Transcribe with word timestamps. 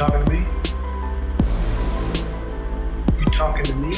talking 0.00 0.24
to 0.24 0.32
me? 0.32 0.38
You 3.18 3.26
talking 3.26 3.64
to 3.64 3.74
me? 3.76 3.96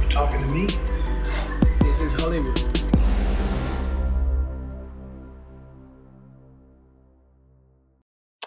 You 0.00 0.08
talking 0.08 0.40
to 0.40 0.46
me? 0.54 0.68
This 1.80 2.00
is 2.00 2.14
Hollywood. 2.14 2.54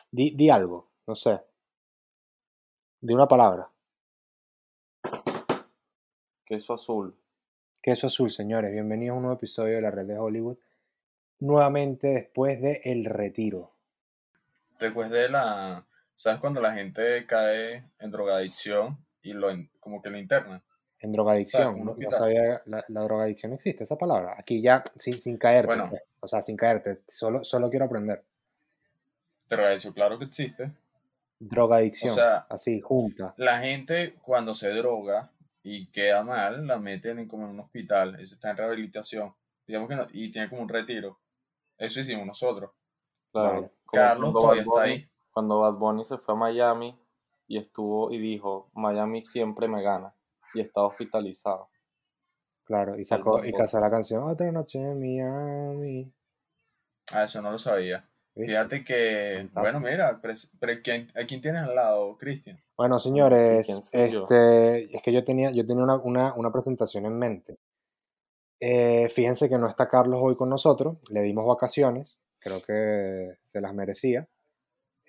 Di, 0.10 0.36
di 0.36 0.50
algo, 0.50 0.92
no 1.04 1.14
sé. 1.14 1.44
Di 2.98 3.12
una 3.12 3.26
palabra. 3.26 3.70
Queso 6.46 6.74
azul. 6.74 7.14
Queso 7.82 8.08
azul, 8.08 8.30
señores. 8.32 8.72
Bienvenidos 8.72 9.16
a 9.16 9.18
un 9.18 9.24
nuevo 9.24 9.36
episodio 9.36 9.76
de 9.76 9.82
la 9.82 9.92
red 9.92 10.06
de 10.06 10.18
Hollywood. 10.18 10.58
Nuevamente 11.40 12.08
después 12.08 12.62
de 12.62 12.80
El 12.86 13.04
Retiro. 13.04 13.77
Después 14.80 15.10
de 15.10 15.30
la. 15.30 15.86
¿Sabes 16.16 16.40
cuando 16.40 16.62
la 16.62 16.74
gente 16.74 17.26
cae 17.28 17.84
en 18.00 18.12
drogadicción 18.12 18.98
y 19.22 19.34
lo 19.34 19.50
como 19.80 20.02
que 20.02 20.10
lo 20.10 20.18
internan? 20.18 20.64
En 21.00 21.12
drogadicción. 21.12 21.76
un 21.76 21.96
No, 22.00 22.12
sabía, 22.12 22.62
la, 22.66 22.84
la 22.88 23.02
drogadicción 23.02 23.54
existe, 23.54 23.84
esa 23.84 23.98
palabra. 23.98 24.36
Aquí 24.38 24.62
ya, 24.62 24.84
sin, 24.96 25.14
sin 25.14 25.38
caerte. 25.38 25.68
Bueno. 25.68 25.90
pues. 25.90 26.02
O 26.20 26.28
sea, 26.28 26.42
sin 26.42 26.58
caerte. 26.58 27.02
Solo, 27.08 27.44
solo 27.44 27.70
quiero 27.70 27.86
aprender. 27.86 28.24
Drogadicción, 29.48 29.94
claro 29.94 30.18
que 30.20 30.26
existe. 30.26 30.72
Drogadicción. 31.40 32.12
O 32.12 32.16
sea- 32.16 32.48
así, 32.50 32.82
junta. 32.82 33.34
La 33.38 33.60
gente 33.60 34.16
cuando 34.24 34.54
se 34.54 34.70
droga 34.70 35.32
y 35.64 35.88
queda 35.92 36.24
mal, 36.24 36.66
la 36.66 36.80
meten 36.80 37.20
en 37.20 37.28
como 37.28 37.44
en 37.46 37.52
un 37.52 37.60
hospital. 37.60 38.20
Eso 38.20 38.36
está 38.36 38.50
en 38.52 38.58
rehabilitación. 38.58 39.34
Digamos 39.68 39.88
que 39.90 39.96
no- 39.96 40.08
y 40.12 40.32
tiene 40.32 40.50
como 40.50 40.64
un 40.64 40.70
retiro. 40.70 41.20
Eso 41.78 42.00
hicimos 42.00 42.26
nosotros. 42.26 42.72
Claro. 43.32 43.72
Carlos 43.92 44.34
todavía 44.34 44.62
está 44.64 44.82
ahí. 44.82 45.10
Cuando 45.32 45.60
Bad 45.60 45.76
Bunny 45.76 46.06
se 46.06 46.18
fue 46.18 46.34
a 46.34 46.38
Miami 46.38 47.00
y 47.48 47.58
estuvo 47.58 48.12
y 48.12 48.18
dijo, 48.18 48.70
Miami 48.74 49.22
siempre 49.22 49.68
me 49.68 49.82
gana. 49.84 50.14
Y 50.54 50.62
está 50.62 50.82
hospitalizado. 50.82 51.70
Claro. 52.66 53.00
Y 53.00 53.06
sacó 53.06 53.44
y 53.46 53.54
casó 53.54 53.80
la 53.80 53.90
canción 53.90 54.24
Otra 54.24 54.52
noche 54.52 54.80
en 54.80 55.00
Miami. 55.00 56.12
Ah, 57.14 57.24
eso 57.24 57.42
no 57.42 57.52
lo 57.52 57.58
sabía. 57.58 58.10
¿Viste? 58.36 58.52
Fíjate 58.52 58.84
que, 58.84 59.36
Fantástico. 59.54 59.62
bueno, 59.62 59.80
mira, 59.80 60.22
pres- 60.22 60.52
pre- 60.60 60.82
¿quién- 60.82 61.12
¿a 61.16 61.26
quién 61.26 61.42
tienes 61.42 61.64
al 61.64 61.74
lado, 61.76 62.18
Cristian? 62.18 62.60
Bueno, 62.76 63.00
señores, 63.00 63.68
este, 63.94 64.84
es 64.96 65.02
que 65.02 65.12
yo 65.14 65.24
tenía, 65.24 65.50
yo 65.52 65.66
tenía 65.66 65.84
una, 65.84 65.96
una- 65.96 66.34
una 66.36 66.52
presentación 66.52 67.06
en 67.06 67.18
mente. 67.18 67.58
Eh, 68.60 69.10
fíjense 69.10 69.50
que 69.50 69.58
no 69.58 69.68
está 69.68 69.88
Carlos 69.88 70.20
hoy 70.22 70.36
con 70.36 70.50
nosotros, 70.50 70.98
le 71.10 71.22
dimos 71.22 71.46
vacaciones, 71.48 72.18
creo 72.40 72.62
que 72.62 73.38
se 73.44 73.62
las 73.62 73.74
merecía. 73.74 74.28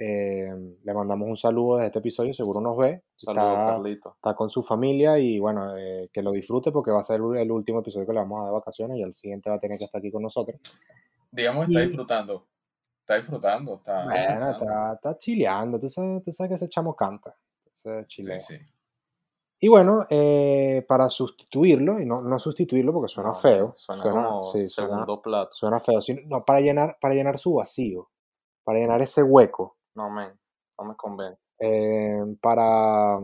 Eh, 0.00 0.48
le 0.84 0.94
mandamos 0.94 1.28
un 1.28 1.36
saludo 1.36 1.76
desde 1.76 1.86
este 1.88 1.98
episodio, 1.98 2.32
seguro 2.32 2.60
nos 2.60 2.76
ve. 2.76 3.02
Saludos, 3.16 3.48
está, 3.48 3.66
Carlito. 3.66 4.12
está 4.14 4.34
con 4.34 4.48
su 4.48 4.62
familia 4.62 5.18
y 5.18 5.40
bueno, 5.40 5.76
eh, 5.76 6.08
que 6.12 6.22
lo 6.22 6.30
disfrute 6.30 6.70
porque 6.70 6.92
va 6.92 7.00
a 7.00 7.02
ser 7.04 7.16
el 7.36 7.50
último 7.50 7.80
episodio 7.80 8.06
que 8.06 8.12
le 8.12 8.20
vamos 8.20 8.38
a 8.38 8.42
dar 8.44 8.50
de 8.52 8.58
vacaciones 8.58 8.96
y 8.98 9.02
el 9.02 9.12
siguiente 9.12 9.50
va 9.50 9.56
a 9.56 9.60
tener 9.60 9.76
que 9.76 9.84
estar 9.86 9.98
aquí 9.98 10.12
con 10.12 10.22
nosotros. 10.22 10.60
Digamos 11.32 11.66
que 11.66 11.72
está 11.72 11.82
Y- 11.84 11.86
disfrutando. 11.88 12.46
Está 13.00 13.16
disfrutando, 13.16 13.74
está 13.76 14.04
Bueno, 14.04 14.50
está, 14.50 14.92
está 14.94 15.18
chileando, 15.18 15.80
tú 15.80 15.88
sabes, 15.88 16.22
tú 16.22 16.30
sabes 16.30 16.50
que 16.50 16.54
ese 16.56 16.68
chamo 16.68 16.94
canta, 16.94 17.34
ese 17.72 17.94
Sí, 18.02 18.06
chilea. 18.06 18.38
sí. 18.38 18.56
Y 19.60 19.68
bueno, 19.68 20.00
eh, 20.08 20.84
para 20.88 21.08
sustituirlo, 21.08 22.00
y 22.00 22.06
no, 22.06 22.20
no 22.22 22.38
sustituirlo 22.38 22.92
porque 22.92 23.08
suena 23.08 23.30
No, 23.30 23.34
feo, 23.34 23.72
Suena, 23.74 24.02
suena, 24.02 24.22
como 24.28 24.42
sí, 24.42 24.68
suena, 24.68 24.90
segundo 24.90 25.20
plato. 25.20 25.50
suena 25.52 25.80
feo, 25.80 26.00
sino- 26.00 26.20
no, 26.26 26.44
para 26.44 26.60
llenar, 26.60 26.96
para 27.00 27.14
llenar 27.14 27.38
su 27.38 27.54
vacío, 27.54 28.08
para 28.64 28.78
llenar 28.78 29.02
ese 29.02 29.22
hueco, 29.22 29.76
No, 29.94 30.08
men. 30.10 30.38
No 30.78 30.84
me 30.84 30.94
convence. 30.94 31.52
eh, 31.58 32.22
para, 32.40 33.18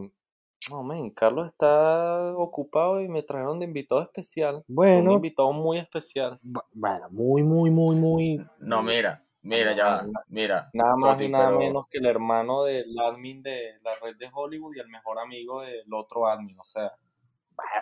No, 0.71 0.83
men. 0.83 1.11
Carlos 1.11 1.47
está 1.47 2.33
ocupado 2.37 3.01
y 3.01 3.07
me 3.09 3.23
trajeron 3.23 3.61
de 3.61 3.67
invitado 3.67 4.03
especial. 4.03 4.57
Un 4.57 4.63
bueno, 4.75 5.13
invitado 5.13 5.53
muy 5.53 5.79
especial. 5.79 6.41
bu- 6.43 6.65
bueno, 6.73 7.07
muy, 7.11 7.45
muy, 7.45 7.71
muy, 7.71 7.95
muy, 7.95 8.47
No, 8.59 8.83
mira, 8.83 9.24
mira, 9.45 9.75
ya, 9.77 10.07
mira. 10.29 10.69
Nada 10.73 10.97
más 10.97 11.13
Toti, 11.13 11.25
y 11.25 11.29
nada 11.29 11.47
pero- 11.49 11.59
menos 11.61 11.87
que 11.89 11.99
el 11.99 12.07
hermano 12.07 12.65
del 12.65 12.87
admin 12.99 13.43
de 13.43 13.79
la 13.83 13.93
red 14.03 14.17
de 14.17 14.29
Hollywood 14.33 14.75
y 14.77 14.81
el 14.81 14.89
mejor 14.89 15.19
amigo 15.21 15.61
del 15.63 15.93
otro 15.95 16.27
admin. 16.27 16.59
O 16.59 16.65
sea, 16.65 16.93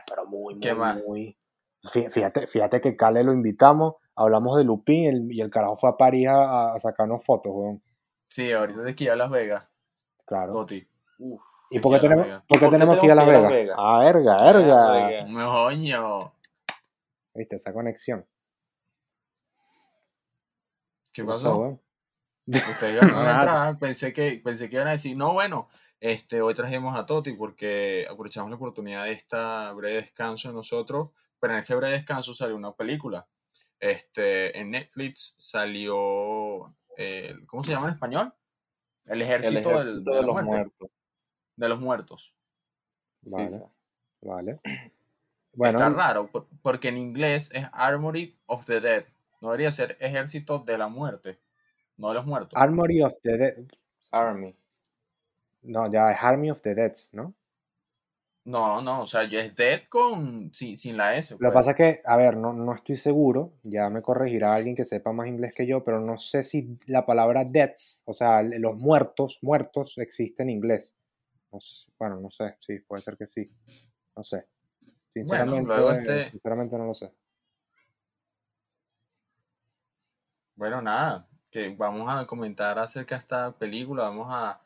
pero 0.07 0.27
muy, 0.27 0.61
¿Qué 0.61 0.73
muy, 0.75 0.81
más? 0.81 1.03
muy. 1.07 1.39
Fí- 1.85 2.09
Fíjate, 2.11 2.47
fíjate 2.47 2.81
que 2.81 2.95
Cale 2.95 3.25
lo 3.25 3.33
invitamos, 3.33 3.95
hablamos 4.15 4.57
de 4.57 4.65
Lupín 4.65 5.05
el- 5.07 5.33
y 5.33 5.41
el 5.41 5.51
carajo 5.51 5.77
fue 5.77 5.91
a 5.91 5.97
París 5.97 6.29
a, 6.29 6.75
a 6.75 6.79
sacarnos 6.79 7.25
fotos, 7.25 7.53
weón. 7.55 7.83
Sí, 8.29 8.53
ahorita 8.53 8.83
de 8.83 8.95
que 8.95 9.11
a 9.11 9.17
Las 9.17 9.31
Vegas, 9.31 9.67
Claro. 10.27 10.53
Toti. 10.53 10.87
uff. 11.19 11.43
¿Y 11.71 11.79
por 11.81 11.93
qué 11.95 12.01
tenemos, 12.01 12.27
por 12.27 12.37
qué 12.41 12.45
¿Por 12.49 12.61
qué 12.61 12.69
tenemos 12.69 12.99
que 12.99 13.07
ir 13.07 13.13
a 13.13 13.15
Las 13.15 13.27
Vegas? 13.27 13.77
Ah, 13.79 13.99
verga, 14.01 14.37
verga. 14.43 14.93
verga. 14.93 15.27
Moño. 15.27 16.35
¿Viste? 17.35 17.57
Esa 17.57 17.73
conexión. 17.73 18.27
¿Qué 21.13 21.25
pasó? 21.25 21.81
Ustedes 22.47 22.95
iban 22.95 23.11
a 23.11 23.13
Nada. 23.25 23.41
entrar, 23.41 23.79
pensé 23.79 24.13
que, 24.13 24.41
pensé 24.43 24.69
que 24.69 24.77
iban 24.77 24.89
a 24.89 24.93
decir, 24.93 25.17
no, 25.17 25.33
bueno, 25.33 25.69
este, 26.01 26.43
hoy 26.43 26.55
trajimos 26.55 26.99
a 26.99 27.07
Toti 27.07 27.33
porque 27.35 28.07
aprovechamos 28.11 28.51
la 28.51 28.57
oportunidad 28.57 29.05
de 29.05 29.13
esta 29.13 29.73
breve 29.73 29.97
descanso 29.97 30.49
de 30.49 30.55
nosotros, 30.55 31.13
pero 31.39 31.53
en 31.53 31.61
este 31.61 31.75
breve 31.75 31.95
descanso 31.95 32.35
salió 32.35 32.57
una 32.57 32.73
película. 32.75 33.27
Este, 33.79 34.59
en 34.59 34.71
Netflix 34.71 35.35
salió, 35.39 36.75
eh, 36.97 37.35
¿cómo 37.47 37.63
se 37.63 37.73
llama 37.73 37.89
en 37.89 37.95
español? 37.95 38.35
El 39.07 39.13
El 39.15 39.23
ejército, 39.23 39.71
del- 39.79 40.05
de, 40.05 40.23
los 40.23 40.43
muertos. 40.45 40.91
de 41.57 41.69
los 41.69 41.81
muertos. 41.81 42.37
Vale. 43.23 43.49
sí. 43.49 43.59
Vale. 44.23 44.61
Bueno, 45.55 45.79
Está 45.79 45.91
raro, 45.91 46.29
por- 46.29 46.49
porque 46.63 46.89
en 46.89 46.97
inglés 46.97 47.51
es 47.53 47.67
Armory 47.73 48.35
of 48.47 48.65
the 48.65 48.81
Dead. 48.81 49.05
No 49.43 49.49
debería 49.49 49.73
ser 49.73 49.97
ejército 49.99 50.61
de 50.61 50.79
la 50.79 50.87
muerte, 50.87 51.41
no 51.97 52.09
de 52.11 52.15
los 52.15 52.25
muertos. 52.25 52.53
Armory 52.55 53.03
of 53.03 53.13
the 53.23 53.37
Dead. 53.37 53.55
Army. 54.13 54.57
No, 55.63 55.91
ya 55.91 56.13
es 56.13 56.19
Army 56.23 56.53
of 56.53 56.61
the 56.61 56.77
Dead, 56.77 56.93
¿no? 57.11 57.35
No, 58.45 58.81
no, 58.81 59.03
o 59.03 59.07
sea, 59.07 59.29
ya 59.29 59.41
es 59.41 59.57
Dead 59.57 59.83
con, 59.89 60.55
sin, 60.55 60.77
sin 60.77 60.97
la 60.97 61.17
S. 61.17 61.35
Lo 61.35 61.39
que 61.39 61.43
pues. 61.43 61.55
pasa 61.55 61.71
es 61.73 61.77
que, 61.77 62.03
a 62.05 62.17
ver, 62.17 62.37
no, 62.37 62.53
no 62.53 62.73
estoy 62.73 62.95
seguro, 62.95 63.55
ya 63.65 63.91
me 63.91 64.01
corregirá 64.01 64.55
alguien 64.55 64.77
que 64.77 64.85
sepa 64.85 65.13
más 65.13 65.27
inglés 65.27 65.53
que 65.55 65.67
yo, 65.67 65.83
pero 65.83 66.01
no 66.01 66.17
sé 66.19 66.45
si 66.45 66.79
la 66.87 67.05
palabra 67.05 67.45
deaths, 67.45 68.05
o 68.07 68.13
sea, 68.13 68.43
los 68.45 68.77
muertos, 68.77 69.41
muertos, 69.43 69.99
existe 69.99 70.45
en 70.45 70.51
inglés. 70.51 70.97
No 71.51 71.61
sé, 71.61 71.91
bueno, 71.99 72.21
no 72.21 72.31
sé, 72.31 72.55
sí, 72.61 72.79
puede 72.79 73.03
ser 73.03 73.17
que 73.17 73.27
sí. 73.27 73.51
No 74.15 74.23
sé. 74.23 74.47
Sinceramente, 75.13 75.67
luego 75.67 75.91
este- 75.91 76.31
sinceramente 76.31 76.79
no 76.79 76.87
lo 76.87 76.95
sé. 76.95 77.13
Bueno, 80.55 80.83
nada, 80.83 81.27
que 81.51 81.75
vamos 81.77 82.09
a 82.11 82.27
comentar 82.27 82.79
acerca 82.79 83.15
de 83.15 83.21
esta 83.21 83.53
película, 83.59 84.05
vamos 84.05 84.29
a, 84.31 84.61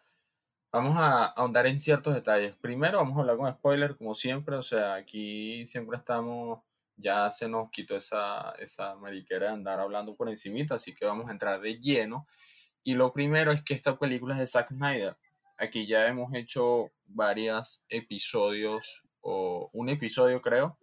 vamos 0.72 0.96
a 0.98 1.26
ahondar 1.26 1.66
en 1.66 1.78
ciertos 1.78 2.14
detalles. 2.14 2.56
Primero 2.56 2.98
vamos 2.98 3.16
a 3.16 3.20
hablar 3.20 3.36
con 3.36 3.52
spoiler, 3.52 3.96
como 3.96 4.14
siempre, 4.14 4.56
o 4.56 4.62
sea, 4.62 4.94
aquí 4.94 5.64
siempre 5.64 5.96
estamos, 5.96 6.60
ya 6.96 7.30
se 7.30 7.48
nos 7.48 7.70
quitó 7.70 7.96
esa, 7.96 8.52
esa 8.58 8.96
mariquera 8.96 9.46
de 9.46 9.52
andar 9.52 9.78
hablando 9.78 10.16
por 10.16 10.28
encimita, 10.28 10.74
así 10.74 10.94
que 10.94 11.06
vamos 11.06 11.28
a 11.28 11.32
entrar 11.32 11.60
de 11.60 11.78
lleno. 11.78 12.26
Y 12.82 12.94
lo 12.96 13.12
primero 13.12 13.52
es 13.52 13.62
que 13.62 13.74
esta 13.74 13.96
película 13.98 14.34
es 14.34 14.40
de 14.40 14.46
Zack 14.48 14.70
Snyder. 14.70 15.16
Aquí 15.58 15.86
ya 15.86 16.06
hemos 16.08 16.34
hecho 16.34 16.90
varios 17.06 17.84
episodios, 17.88 19.04
o 19.20 19.70
un 19.72 19.88
episodio 19.88 20.42
creo, 20.42 20.78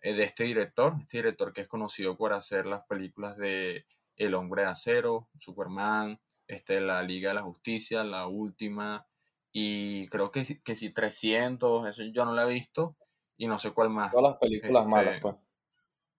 eh, 0.00 0.14
de 0.14 0.24
este 0.24 0.44
director, 0.44 0.94
este 1.00 1.18
director 1.18 1.52
que 1.52 1.62
es 1.62 1.68
conocido 1.68 2.16
por 2.16 2.32
hacer 2.32 2.66
las 2.66 2.84
películas 2.86 3.36
de 3.36 3.86
El 4.16 4.34
Hombre 4.34 4.62
de 4.62 4.68
Acero, 4.68 5.28
Superman, 5.38 6.20
este, 6.46 6.80
la 6.80 7.02
Liga 7.02 7.30
de 7.30 7.34
la 7.36 7.42
Justicia, 7.42 8.04
la 8.04 8.26
última, 8.26 9.06
y 9.52 10.08
creo 10.08 10.30
que, 10.30 10.62
que 10.62 10.74
sí, 10.74 10.92
300, 10.92 11.88
eso 11.88 12.02
yo 12.04 12.24
no 12.24 12.32
lo 12.32 12.42
he 12.42 12.52
visto, 12.52 12.96
y 13.36 13.46
no 13.46 13.58
sé 13.58 13.72
cuál 13.72 13.90
más. 13.90 14.12
Todas 14.12 14.30
las 14.32 14.38
películas 14.40 14.82
Este, 14.84 14.90
malas, 14.90 15.20
pues. 15.20 15.34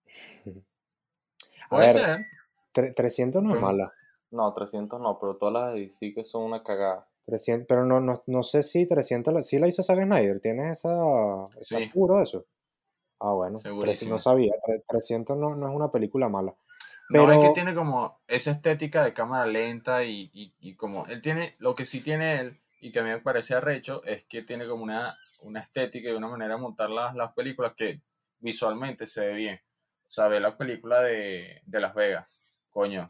Puede 1.70 1.86
ver, 1.86 1.92
ser. 1.92 2.26
tre- 2.72 2.94
300 2.94 3.42
no 3.42 3.54
es 3.54 3.60
mala. 3.60 3.92
No, 4.30 4.52
300 4.52 5.00
no, 5.00 5.18
pero 5.18 5.36
todas 5.36 5.54
las 5.54 5.74
de 5.74 5.80
DC 5.80 6.14
que 6.14 6.24
son 6.24 6.44
una 6.44 6.62
cagada. 6.62 7.08
300, 7.26 7.66
pero 7.68 7.84
no, 7.84 8.00
no, 8.00 8.22
no 8.26 8.42
sé 8.42 8.62
si 8.62 8.86
300 8.86 9.34
la, 9.34 9.42
sí 9.42 9.58
la 9.58 9.68
hizo 9.68 9.82
Zack 9.82 10.02
Snyder. 10.02 10.40
¿Tienes 10.40 10.78
esa, 10.78 10.88
¿estás 11.60 11.82
Sí. 11.84 11.88
seguro 11.90 12.16
de 12.18 12.22
eso? 12.24 12.46
Ah, 13.20 13.32
bueno. 13.32 13.58
Segurísimo. 13.58 14.12
no 14.12 14.18
sabía. 14.18 14.52
tre- 14.66 14.82
300 14.86 15.36
no, 15.36 15.54
no 15.54 15.68
es 15.68 15.74
una 15.74 15.90
película 15.90 16.28
mala. 16.28 16.54
No, 17.10 17.30
es 17.30 17.36
que 17.38 17.40
Pero- 17.42 17.52
tiene 17.54 17.74
como 17.74 18.20
esa 18.28 18.50
estética 18.50 19.02
de 19.02 19.14
cámara 19.14 19.46
lenta 19.46 20.04
y, 20.04 20.30
y, 20.34 20.52
y 20.60 20.74
como 20.74 21.06
él 21.06 21.22
tiene, 21.22 21.54
lo 21.58 21.74
que 21.74 21.84
sí 21.84 22.02
tiene 22.02 22.40
él, 22.40 22.60
y 22.80 22.92
que 22.92 23.00
a 23.00 23.02
mí 23.02 23.08
me 23.10 23.20
parece 23.20 23.54
arrecho, 23.54 24.02
es 24.04 24.24
que 24.24 24.42
tiene 24.42 24.66
como 24.66 24.84
una, 24.84 25.16
una 25.42 25.60
estética 25.60 26.10
y 26.10 26.12
una 26.12 26.28
manera 26.28 26.54
de 26.54 26.60
montar 26.60 26.90
las, 26.90 27.14
las 27.14 27.32
películas 27.32 27.72
que 27.76 28.00
visualmente 28.40 29.06
se 29.06 29.26
ve 29.26 29.34
bien. 29.34 29.60
O 30.06 30.10
sea, 30.10 30.28
ve 30.28 30.40
la 30.40 30.56
película 30.56 31.02
de, 31.02 31.60
de 31.66 31.80
Las 31.80 31.94
Vegas, 31.94 32.60
coño. 32.70 33.06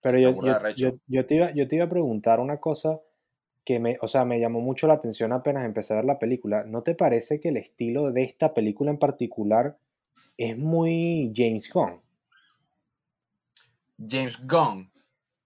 Pero 0.00 0.18
yo, 0.18 0.34
yo, 0.76 0.98
yo 1.06 1.26
te 1.26 1.34
iba, 1.36 1.52
yo 1.52 1.68
te 1.68 1.76
iba 1.76 1.84
a 1.84 1.88
preguntar 1.88 2.40
una 2.40 2.58
cosa 2.58 3.00
que 3.64 3.78
me, 3.78 3.96
o 4.00 4.08
sea, 4.08 4.24
me 4.24 4.40
llamó 4.40 4.60
mucho 4.60 4.88
la 4.88 4.94
atención 4.94 5.32
apenas 5.32 5.64
empecé 5.64 5.92
a 5.92 5.96
ver 5.96 6.04
la 6.04 6.18
película. 6.18 6.64
¿No 6.64 6.82
te 6.82 6.96
parece 6.96 7.40
que 7.40 7.50
el 7.50 7.56
estilo 7.56 8.10
de 8.10 8.22
esta 8.24 8.52
película 8.52 8.90
en 8.90 8.98
particular 8.98 9.78
es 10.36 10.58
muy 10.58 11.32
James 11.34 11.70
Gunn? 11.72 12.01
James 14.08 14.38
Gunn, 14.46 14.90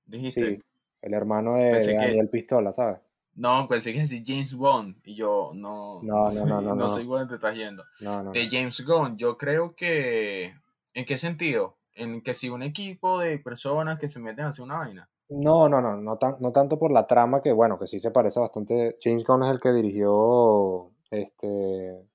dijiste. 0.06 0.56
Sí, 0.56 0.62
el 1.02 1.14
hermano 1.14 1.54
de, 1.56 1.80
que- 1.84 1.94
Daniel 1.94 2.28
Pistola, 2.28 2.72
¿sabes? 2.72 2.98
No, 3.34 3.68
pensé 3.68 3.92
que 3.92 4.00
decir 4.00 4.22
James 4.24 4.54
Bond 4.54 4.96
y 5.04 5.14
yo 5.14 5.50
no. 5.54 6.00
No, 6.02 6.30
no, 6.30 6.46
no, 6.46 6.60
no, 6.62 6.74
no. 6.74 6.88
sé 6.88 7.02
igual 7.02 7.28
te 7.28 7.34
estás 7.34 7.54
yendo. 7.54 7.84
No, 8.00 8.22
no. 8.22 8.32
De 8.32 8.48
James 8.50 8.80
Gunn, 8.86 9.16
yo 9.18 9.36
creo 9.36 9.74
que. 9.74 10.54
¿En 10.94 11.04
qué 11.04 11.18
sentido? 11.18 11.76
En 11.94 12.22
que 12.22 12.32
si 12.32 12.48
un 12.48 12.62
equipo 12.62 13.18
de 13.18 13.38
personas 13.38 13.98
que 13.98 14.08
se 14.08 14.20
meten 14.20 14.46
a 14.46 14.48
hacer 14.48 14.64
una 14.64 14.78
vaina. 14.78 15.08
No, 15.28 15.68
no, 15.68 15.80
no, 15.82 15.96
no, 15.96 16.16
tan- 16.16 16.36
no 16.40 16.50
tanto 16.52 16.78
por 16.78 16.90
la 16.92 17.06
trama, 17.06 17.42
que 17.42 17.52
bueno, 17.52 17.78
que 17.78 17.86
sí 17.86 18.00
se 18.00 18.10
parece 18.10 18.40
bastante. 18.40 18.96
James 19.02 19.24
Gunn 19.24 19.42
es 19.42 19.50
el 19.50 19.60
que 19.60 19.72
dirigió 19.72 20.90
este. 21.10 22.06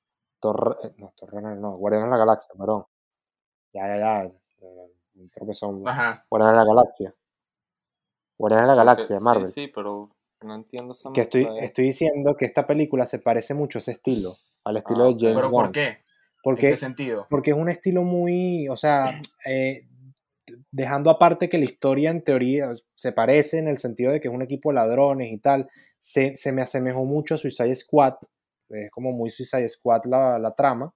Thor- 0.42 0.78
eh, 0.84 0.94
no, 0.98 1.14
Ragnarok, 1.22 1.60
no, 1.60 1.78
Guardianes 1.78 2.08
de 2.08 2.12
la 2.12 2.18
Galaxia, 2.18 2.50
perdón. 2.58 2.86
Ya, 3.74 3.88
ya, 3.88 3.98
ya. 4.00 4.32
Tropezón. 5.30 5.88
Ajá. 5.88 6.26
Guardianes 6.30 6.60
de 6.60 6.66
la 6.66 6.74
Galaxia. 6.74 7.16
Guardianes 8.38 8.64
de 8.64 8.68
la 8.68 8.76
Galaxia, 8.84 9.16
de 9.18 9.22
Marvel. 9.22 9.48
Sí, 9.48 9.72
pero 9.74 10.10
no 10.44 10.56
entiendo 10.56 10.94
esa 10.94 11.12
Que 11.14 11.22
estoy, 11.22 11.46
de- 11.46 11.66
estoy 11.66 11.86
diciendo 11.86 12.36
que 12.36 12.46
esta 12.46 12.66
película 12.66 13.06
se 13.06 13.20
parece 13.20 13.54
mucho 13.54 13.78
a 13.78 13.82
ese 13.82 13.92
estilo, 13.92 14.34
al 14.64 14.78
estilo 14.78 15.04
Ah, 15.04 15.08
de 15.08 15.14
ok. 15.14 15.20
James 15.22 15.36
¿Pero 15.36 15.50
Gunn. 15.50 15.62
por 15.64 15.72
qué? 15.72 15.88
¿En 15.88 15.98
Porque, 16.44 16.70
qué 16.70 16.78
sentido? 16.78 17.28
porque 17.30 17.52
es 17.52 17.58
un 17.58 17.70
estilo 17.70 18.02
muy, 18.04 18.68
o 18.68 18.76
sea, 18.76 19.22
eh, 19.46 19.88
dejando 20.72 21.12
aparte 21.12 21.48
que 21.50 21.60
la 21.60 21.66
historia 21.66 22.10
en 22.10 22.24
teoría 22.24 22.72
se 22.96 23.12
parece 23.12 23.60
en 23.60 23.68
el 23.68 23.78
sentido 23.78 24.12
de 24.12 24.20
que 24.20 24.28
es 24.28 24.34
un 24.34 24.42
equipo 24.42 24.70
de 24.70 24.76
ladrones 24.76 25.32
y 25.32 25.38
tal, 25.38 25.70
se, 26.00 26.36
se 26.36 26.52
me 26.52 26.64
asemejó 26.64 27.06
mucho 27.06 27.36
a 27.36 27.38
Suicide 27.38 27.76
Squad, 27.76 28.16
es 28.70 28.90
como 28.90 29.12
muy 29.12 29.30
Suicide 29.30 29.70
Squad 29.70 30.06
la, 30.06 30.40
la 30.40 30.56
trama. 30.56 30.92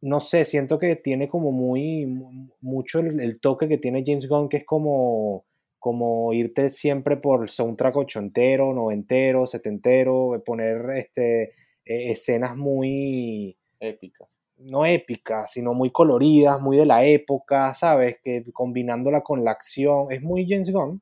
No 0.00 0.20
sé, 0.20 0.44
siento 0.44 0.78
que 0.78 0.96
tiene 0.96 1.28
como 1.28 1.50
muy, 1.52 2.06
mu- 2.06 2.50
mucho 2.60 3.00
el, 3.00 3.18
el 3.20 3.40
toque 3.40 3.68
que 3.68 3.78
tiene 3.78 4.04
James 4.06 4.28
Gunn, 4.28 4.48
que 4.48 4.58
es 4.58 4.64
como, 4.64 5.44
como 5.78 6.32
irte 6.32 6.70
siempre 6.70 7.16
por 7.16 7.50
soundtrack 7.50 7.96
ochentero, 7.96 8.72
noventero, 8.72 9.46
setentero, 9.46 10.36
eh, 10.36 10.40
poner 10.40 10.90
este, 10.96 11.42
eh, 11.84 12.12
escenas 12.12 12.56
muy, 12.56 13.56
épica. 13.80 14.28
no 14.58 14.84
épicas, 14.86 15.52
sino 15.52 15.74
muy 15.74 15.90
coloridas, 15.90 16.60
muy 16.60 16.76
de 16.76 16.86
la 16.86 17.04
época, 17.04 17.74
¿sabes? 17.74 18.18
Que 18.22 18.44
combinándola 18.52 19.20
con 19.22 19.42
la 19.44 19.50
acción. 19.52 20.10
Es 20.12 20.22
muy 20.22 20.46
James 20.48 20.70
Gunn. 20.72 21.00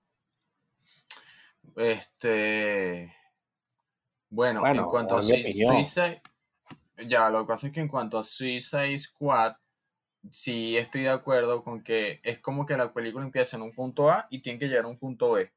Este. 1.76 3.12
Bueno, 4.30 4.60
Bueno, 4.60 4.82
en 4.82 4.88
cuanto 4.88 5.16
a. 5.16 5.22
Suicide. 5.22 6.22
Ya, 6.98 7.28
lo 7.30 7.40
que 7.40 7.48
pasa 7.48 7.66
es 7.66 7.72
que 7.72 7.80
en 7.80 7.88
cuanto 7.88 8.18
a 8.18 8.22
Suicide 8.22 8.98
Squad, 8.98 9.56
sí 10.30 10.76
estoy 10.76 11.02
de 11.02 11.10
acuerdo 11.10 11.62
con 11.62 11.82
que 11.82 12.20
es 12.22 12.40
como 12.40 12.66
que 12.66 12.76
la 12.76 12.92
película 12.92 13.24
empieza 13.24 13.56
en 13.56 13.62
un 13.62 13.72
punto 13.72 14.10
A 14.10 14.26
y 14.30 14.40
tiene 14.40 14.58
que 14.58 14.66
llegar 14.66 14.84
a 14.86 14.88
un 14.88 14.98
punto 14.98 15.32
B. 15.32 15.52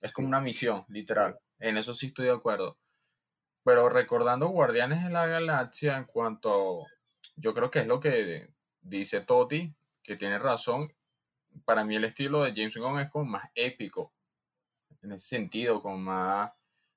Es 0.00 0.12
como 0.12 0.28
una 0.28 0.40
misión, 0.40 0.84
literal. 0.88 1.38
En 1.58 1.76
eso 1.76 1.94
sí 1.94 2.06
estoy 2.06 2.26
de 2.26 2.32
acuerdo. 2.32 2.78
Pero 3.64 3.88
recordando 3.88 4.48
Guardianes 4.48 5.04
de 5.04 5.10
la 5.10 5.26
Galaxia, 5.26 5.96
en 5.96 6.04
cuanto. 6.04 6.86
Yo 7.36 7.54
creo 7.54 7.70
que 7.70 7.80
es 7.80 7.86
lo 7.86 8.00
que 8.00 8.50
dice 8.82 9.20
Toti, 9.20 9.74
que 10.02 10.16
tiene 10.16 10.38
razón. 10.38 10.92
Para 11.64 11.84
mí, 11.84 11.96
el 11.96 12.04
estilo 12.04 12.42
de 12.42 12.52
James 12.54 12.76
Gunn 12.76 13.00
es 13.00 13.10
como 13.10 13.26
más 13.26 13.50
épico. 13.54 14.12
En 15.02 15.12
ese 15.12 15.28
sentido, 15.28 15.80
como 15.80 15.98
más. 15.98 16.52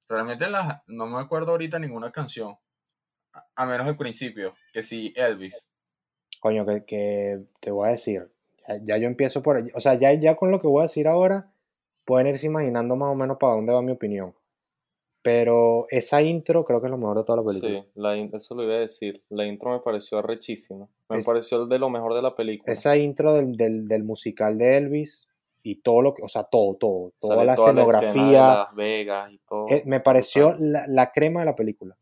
Realmente 0.10 0.50
las, 0.50 0.82
no 0.88 1.08
me 1.08 1.20
acuerdo 1.20 1.52
ahorita 1.52 1.80
ninguna 1.80 2.12
canción. 2.12 2.58
A, 3.56 3.66
menos 3.66 3.88
el 3.88 3.98
principio, 3.98 4.54
que 4.74 4.84
sí, 4.84 5.14
Elvis. 5.16 5.68
Coño, 6.40 6.66
que, 6.66 6.84
que 6.86 7.44
te 7.60 7.72
voy 7.72 7.88
a 7.88 7.92
decir. 7.92 8.30
Ya, 8.68 8.78
ya 8.84 8.98
yo 8.98 9.08
empiezo 9.08 9.42
por. 9.44 9.58
O 9.74 9.80
sea, 9.80 9.96
ya, 9.96 10.14
ya 10.14 10.36
con 10.36 10.52
lo 10.52 10.60
que 10.62 10.68
voy 10.68 10.80
a 10.80 10.84
decir 10.84 11.08
ahora, 11.08 11.52
pueden 12.06 12.28
irse 12.28 12.46
imaginando 12.48 12.96
más 12.96 13.12
o 13.12 13.16
menos 13.16 13.38
para 13.38 13.54
dónde 13.56 13.74
va 13.74 13.82
mi 13.82 13.92
opinión. 13.92 14.34
Pero 15.22 15.88
esa 15.90 16.22
intro 16.22 16.66
creo 16.66 16.80
que 16.82 16.88
es 16.88 16.92
lo 16.92 16.98
mejor 17.00 17.18
de 17.18 17.24
toda 17.24 17.42
la 17.42 17.48
película. 17.48 17.82
Sí, 17.82 17.88
la 17.96 18.16
in- 18.16 18.30
eso 18.34 18.54
lo 18.54 18.64
iba 18.64 18.76
a 18.76 18.80
decir. 18.80 19.24
La 19.30 19.46
intro 19.46 19.72
me 19.72 19.80
pareció 19.80 20.20
arrechísima. 20.20 20.88
Me 21.10 21.18
Es- 21.18 21.26
pareció 21.26 21.66
de 21.66 21.80
lo 21.80 21.90
mejor 21.90 22.14
de 22.14 22.22
la 22.22 22.36
película. 22.36 22.72
Esa 22.72 22.96
intro 22.96 23.34
del, 23.34 23.56
del, 23.56 23.88
del 23.88 24.04
musical 24.04 24.58
de 24.60 24.78
Elvis 24.78 25.28
y 25.64 25.78
todo 25.78 26.04
lo 26.04 26.14
que, 26.14 26.22
o 26.22 26.28
sea, 26.28 26.44
todo, 26.44 26.76
todo, 26.76 27.14
toda 27.20 27.34
Sale 27.38 27.46
la 27.48 27.56
toda 27.56 27.70
escena 27.72 27.82
de 27.86 27.92
escenografía, 27.92 28.48
Las 28.48 28.76
Vegas 28.76 29.32
y 29.32 29.38
todo. 29.40 29.66
eh, 29.70 29.82
me 29.88 30.00
pareció 30.00 30.54
la, 30.60 30.86
la 30.88 31.12
crema 31.12 31.40
de 31.40 31.46
la 31.48 31.56
película. 31.56 31.98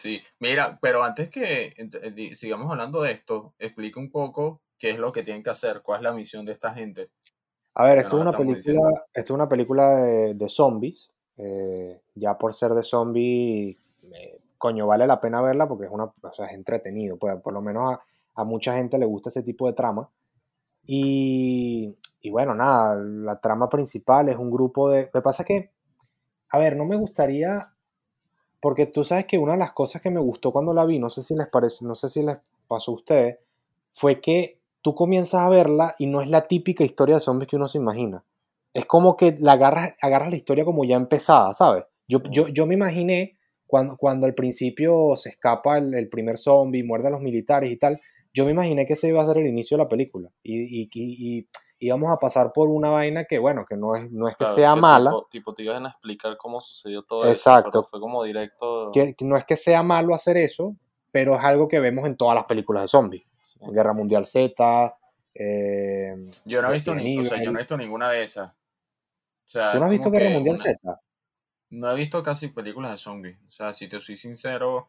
Sí, 0.00 0.22
mira, 0.38 0.78
pero 0.80 1.04
antes 1.04 1.28
que 1.28 1.74
eh, 1.76 2.34
sigamos 2.34 2.70
hablando 2.70 3.02
de 3.02 3.12
esto, 3.12 3.52
explica 3.58 4.00
un 4.00 4.10
poco 4.10 4.62
qué 4.78 4.90
es 4.90 4.98
lo 4.98 5.12
que 5.12 5.22
tienen 5.22 5.42
que 5.42 5.50
hacer, 5.50 5.82
cuál 5.82 5.98
es 6.00 6.04
la 6.04 6.12
misión 6.14 6.46
de 6.46 6.52
esta 6.52 6.72
gente. 6.72 7.10
A 7.74 7.84
ver, 7.84 7.98
esto 7.98 8.16
no 8.16 8.22
es 8.22 8.28
una 8.28 8.38
película, 8.38 8.88
esto 9.12 9.32
es 9.32 9.36
una 9.36 9.48
película 9.48 9.96
de, 9.96 10.34
de 10.34 10.48
zombies. 10.48 11.10
eh, 11.36 12.00
ya 12.14 12.38
por 12.38 12.54
ser 12.54 12.72
de 12.72 12.82
zombie, 12.82 13.78
eh, 14.14 14.40
coño, 14.56 14.86
vale 14.86 15.06
la 15.06 15.20
pena 15.20 15.42
verla 15.42 15.68
porque 15.68 15.84
es 15.84 15.90
una, 15.92 16.04
o 16.04 16.32
sea, 16.32 16.46
es 16.46 16.54
entretenido. 16.54 17.18
Pues, 17.18 17.34
por 17.42 17.52
lo 17.52 17.60
menos 17.60 17.92
a, 17.92 18.00
a 18.40 18.44
mucha 18.44 18.74
gente 18.74 18.98
le 18.98 19.04
gusta 19.06 19.28
ese 19.28 19.42
tipo 19.42 19.66
de 19.66 19.74
trama. 19.74 20.08
Y, 20.86 21.94
y 22.22 22.30
bueno, 22.30 22.54
nada, 22.54 22.96
la 22.96 23.38
trama 23.38 23.68
principal 23.68 24.30
es 24.30 24.36
un 24.36 24.50
grupo 24.50 24.90
de. 24.90 25.04
Lo 25.12 25.20
que 25.20 25.22
pasa 25.22 25.42
es 25.42 25.46
que, 25.46 25.70
a 26.50 26.58
ver, 26.58 26.76
no 26.76 26.84
me 26.86 26.96
gustaría. 26.96 27.74
Porque 28.60 28.86
tú 28.86 29.04
sabes 29.04 29.26
que 29.26 29.38
una 29.38 29.52
de 29.52 29.58
las 29.58 29.72
cosas 29.72 30.02
que 30.02 30.10
me 30.10 30.20
gustó 30.20 30.52
cuando 30.52 30.74
la 30.74 30.84
vi, 30.84 30.98
no 30.98 31.08
sé 31.10 31.22
si 31.22 31.34
les 31.34 31.48
parece, 31.48 31.84
no 31.84 31.94
sé 31.94 32.08
si 32.08 32.22
les 32.22 32.36
pasó 32.68 32.92
a 32.92 32.94
ustedes, 32.96 33.38
fue 33.92 34.20
que 34.20 34.58
tú 34.82 34.94
comienzas 34.94 35.42
a 35.42 35.48
verla 35.48 35.94
y 35.98 36.06
no 36.06 36.20
es 36.20 36.30
la 36.30 36.46
típica 36.46 36.84
historia 36.84 37.16
de 37.16 37.20
zombies 37.20 37.48
que 37.48 37.56
uno 37.56 37.68
se 37.68 37.78
imagina. 37.78 38.24
Es 38.74 38.86
como 38.86 39.16
que 39.16 39.36
la 39.40 39.52
agarras, 39.52 39.94
agarras 40.00 40.30
la 40.30 40.36
historia 40.36 40.64
como 40.64 40.84
ya 40.84 40.96
empezada, 40.96 41.52
¿sabes? 41.54 41.84
Yo, 42.06 42.20
yo, 42.30 42.48
yo 42.48 42.66
me 42.66 42.74
imaginé 42.74 43.36
cuando, 43.66 43.96
cuando 43.96 44.26
al 44.26 44.34
principio 44.34 45.16
se 45.16 45.30
escapa 45.30 45.78
el, 45.78 45.94
el 45.94 46.08
primer 46.08 46.38
zombie, 46.38 46.84
muerde 46.84 47.08
a 47.08 47.10
los 47.10 47.20
militares 47.20 47.70
y 47.70 47.76
tal, 47.76 48.00
yo 48.32 48.44
me 48.44 48.52
imaginé 48.52 48.86
que 48.86 48.92
ese 48.92 49.08
iba 49.08 49.22
a 49.22 49.26
ser 49.26 49.38
el 49.38 49.46
inicio 49.46 49.76
de 49.76 49.84
la 49.84 49.88
película. 49.88 50.30
Y- 50.42 50.88
y 50.92 51.48
íbamos 51.80 52.12
a 52.12 52.18
pasar 52.18 52.52
por 52.52 52.68
una 52.68 52.90
vaina 52.90 53.24
que, 53.24 53.38
bueno, 53.38 53.64
que 53.66 53.76
no 53.76 53.96
es, 53.96 54.10
no 54.12 54.28
es 54.28 54.34
que 54.34 54.44
Claro, 54.44 54.54
sea 54.54 54.74
que 54.74 54.80
mala, 54.80 55.10
Tipo, 55.10 55.26
tipo, 55.30 55.54
te 55.54 55.62
iban 55.64 55.86
a 55.86 55.88
explicar 55.90 56.36
cómo 56.36 56.60
sucedió 56.60 57.02
todo 57.02 57.22
eso. 57.22 57.30
Exacto. 57.30 57.70
pero 57.72 57.82
fue 57.84 58.00
como 58.00 58.22
directo. 58.22 58.90
que, 58.92 59.14
que 59.14 59.24
no 59.24 59.36
es 59.36 59.44
que 59.44 59.56
sea 59.56 59.82
malo 59.82 60.14
hacer 60.14 60.36
eso, 60.36 60.76
pero 61.10 61.34
es 61.34 61.42
algo 61.42 61.66
que 61.68 61.80
vemos 61.80 62.06
en 62.06 62.16
todas 62.16 62.34
las 62.36 62.44
películas 62.44 62.82
de 62.84 62.88
zombies. 62.88 63.24
Guerra 63.60 63.92
Mundial 63.92 64.24
Z, 64.24 64.94
eh, 65.34 66.14
Yo 66.44 66.62
no 66.62 66.68
he 66.68 66.72
visto, 66.72 66.94
ni, 66.94 67.18
o 67.18 67.24
sea, 67.24 67.42
yo 67.42 67.50
no 67.50 67.58
he 67.58 67.62
visto 67.62 67.76
ninguna 67.76 68.10
de 68.10 68.22
esas. 68.22 68.50
O 68.50 69.48
sea, 69.48 69.72
¿Tú 69.72 69.78
no 69.78 69.84
has 69.86 69.90
visto 69.90 70.10
Guerra 70.10 70.30
Mundial 70.30 70.56
una- 70.56 70.64
Z? 70.64 71.00
No 71.70 71.90
he 71.90 71.94
visto 71.96 72.22
casi 72.22 72.48
películas 72.48 72.92
de 72.92 72.98
zombies. 72.98 73.38
O 73.48 73.50
sea, 73.50 73.72
si 73.72 73.88
te 73.88 74.00
soy 74.00 74.16
sincero, 74.16 74.88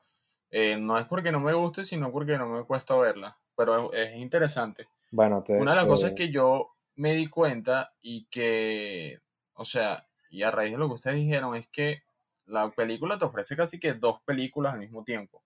eh, 0.50 0.78
no 0.78 0.98
es 0.98 1.06
porque 1.06 1.32
no 1.32 1.40
me 1.40 1.54
guste, 1.54 1.84
sino 1.84 2.12
porque 2.12 2.38
no 2.38 2.48
me 2.48 2.64
cuesta 2.64 2.96
verla. 2.98 3.38
Pero 3.56 3.94
es, 3.94 4.10
es 4.10 4.16
interesante. 4.18 4.88
Bueno, 5.12 5.44
te, 5.44 5.54
Una 5.58 5.72
de 5.72 5.76
las 5.78 5.86
te- 5.86 5.90
cosas 5.90 6.12
que 6.16 6.32
yo 6.32 6.72
me 6.96 7.14
di 7.14 7.28
cuenta 7.28 7.94
y 8.02 8.26
que, 8.26 9.20
o 9.54 9.66
sea, 9.66 10.08
y 10.30 10.44
a 10.44 10.52
raíz 10.52 10.72
de 10.72 10.78
lo 10.78 10.88
que 10.88 10.96
ustedes 10.96 11.18
dijeron, 11.18 11.56
es 11.56 11.68
que 11.68 12.04
la 12.46 12.70
película 12.72 13.18
te 13.18 13.26
ofrece 13.26 13.56
casi 13.56 13.80
que 13.80 13.94
dos 13.94 14.22
películas 14.22 14.74
al 14.74 14.80
mismo 14.80 15.04
tiempo. 15.04 15.44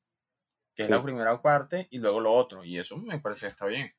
Que 0.76 0.84
es 0.84 0.90
la 0.90 1.02
primera 1.02 1.42
parte 1.42 1.88
y 1.90 2.00
luego 2.00 2.20
lo 2.20 2.34
otro. 2.34 2.64
Y 2.64 2.78
eso 2.78 2.98
me 2.98 3.20
parece 3.20 3.42
que 3.42 3.48
está 3.48 3.66
bien. 3.66 3.94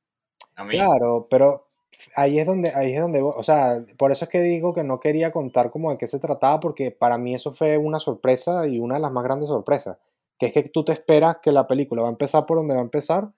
A 0.56 0.64
mí. 0.64 0.72
Claro, 0.72 1.26
pero 1.30 1.68
ahí 2.14 2.38
es 2.38 2.46
donde, 2.46 2.70
ahí 2.74 2.94
es 2.94 3.00
donde, 3.00 3.22
o 3.22 3.42
sea, 3.42 3.84
por 3.96 4.12
eso 4.12 4.24
es 4.24 4.30
que 4.30 4.40
digo 4.40 4.74
que 4.74 4.84
no 4.84 5.00
quería 5.00 5.32
contar 5.32 5.70
como 5.70 5.90
de 5.90 5.98
qué 5.98 6.06
se 6.06 6.18
trataba, 6.18 6.60
porque 6.60 6.90
para 6.90 7.18
mí 7.18 7.34
eso 7.34 7.52
fue 7.52 7.78
una 7.78 7.98
sorpresa 7.98 8.66
y 8.66 8.78
una 8.78 8.96
de 8.96 9.00
las 9.00 9.12
más 9.12 9.24
grandes 9.24 9.48
sorpresas, 9.48 9.98
que 10.38 10.46
es 10.46 10.52
que 10.52 10.68
tú 10.68 10.84
te 10.84 10.92
esperas 10.92 11.38
que 11.42 11.52
la 11.52 11.66
película 11.66 12.02
va 12.02 12.08
a 12.08 12.12
empezar 12.12 12.46
por 12.46 12.58
donde 12.58 12.74
va 12.74 12.80
a 12.80 12.84
empezar, 12.84 13.30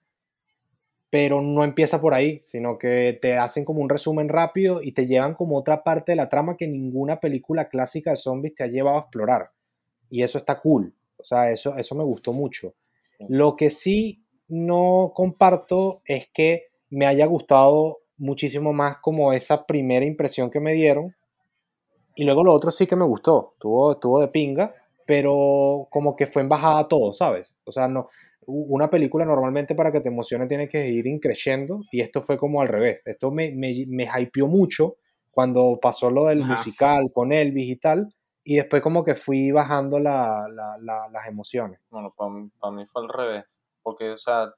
pero 1.10 1.40
no 1.40 1.64
empieza 1.64 2.00
por 2.00 2.14
ahí, 2.14 2.40
sino 2.42 2.78
que 2.78 3.18
te 3.20 3.36
hacen 3.38 3.64
como 3.64 3.80
un 3.80 3.88
resumen 3.88 4.28
rápido 4.28 4.82
y 4.82 4.92
te 4.92 5.06
llevan 5.06 5.34
como 5.34 5.56
otra 5.56 5.82
parte 5.82 6.12
de 6.12 6.16
la 6.16 6.28
trama 6.28 6.56
que 6.56 6.68
ninguna 6.68 7.18
película 7.18 7.68
clásica 7.68 8.10
de 8.10 8.16
zombies 8.16 8.54
te 8.54 8.64
ha 8.64 8.66
llevado 8.66 8.98
a 8.98 9.00
explorar. 9.00 9.50
Y 10.10 10.22
eso 10.22 10.38
está 10.38 10.60
cool, 10.60 10.94
o 11.16 11.24
sea, 11.24 11.50
eso, 11.50 11.76
eso 11.76 11.94
me 11.94 12.04
gustó 12.04 12.32
mucho. 12.32 12.74
Lo 13.28 13.56
que 13.56 13.70
sí 13.70 14.22
no 14.48 15.12
comparto 15.14 16.02
es 16.04 16.28
que 16.32 16.68
me 16.90 17.06
haya 17.06 17.26
gustado 17.26 18.00
muchísimo 18.16 18.72
más 18.72 18.98
como 18.98 19.32
esa 19.32 19.66
primera 19.66 20.04
impresión 20.04 20.50
que 20.50 20.60
me 20.60 20.72
dieron. 20.72 21.14
Y 22.14 22.24
luego 22.24 22.44
lo 22.44 22.52
otro 22.52 22.70
sí 22.70 22.86
que 22.86 22.96
me 22.96 23.04
gustó, 23.04 23.54
tuvo, 23.58 23.96
tuvo 23.98 24.20
de 24.20 24.28
pinga, 24.28 24.74
pero 25.06 25.86
como 25.90 26.16
que 26.16 26.26
fue 26.26 26.42
en 26.42 26.48
bajada 26.48 26.88
todo, 26.88 27.12
¿sabes? 27.12 27.54
O 27.64 27.72
sea, 27.72 27.88
no, 27.88 28.08
una 28.50 28.88
película 28.88 29.24
normalmente 29.24 29.74
para 29.74 29.92
que 29.92 30.00
te 30.00 30.08
emocione 30.08 30.46
tiene 30.46 30.68
que 30.68 30.88
ir 30.88 31.06
increciendo 31.06 31.80
y 31.92 32.00
esto 32.00 32.22
fue 32.22 32.38
como 32.38 32.60
al 32.62 32.68
revés. 32.68 33.02
Esto 33.04 33.30
me, 33.30 33.50
me, 33.50 33.84
me 33.86 34.08
hypeó 34.18 34.48
mucho 34.48 34.96
cuando 35.30 35.78
pasó 35.80 36.10
lo 36.10 36.24
del 36.26 36.42
Ajá. 36.42 36.52
musical 36.54 37.10
con 37.12 37.32
Elvis 37.32 37.68
y 37.68 37.76
tal, 37.76 38.12
y 38.42 38.56
después 38.56 38.82
como 38.82 39.04
que 39.04 39.14
fui 39.14 39.50
bajando 39.52 39.98
la- 39.98 40.46
la- 40.50 40.76
la- 40.80 41.08
las 41.12 41.28
emociones. 41.28 41.78
Bueno, 41.90 42.12
para 42.16 42.30
mí, 42.30 42.50
pa' 42.58 42.70
mí 42.70 42.86
fue 42.86 43.02
al 43.02 43.08
revés. 43.08 43.44
Porque, 43.82 44.10
o 44.10 44.16
sea, 44.16 44.52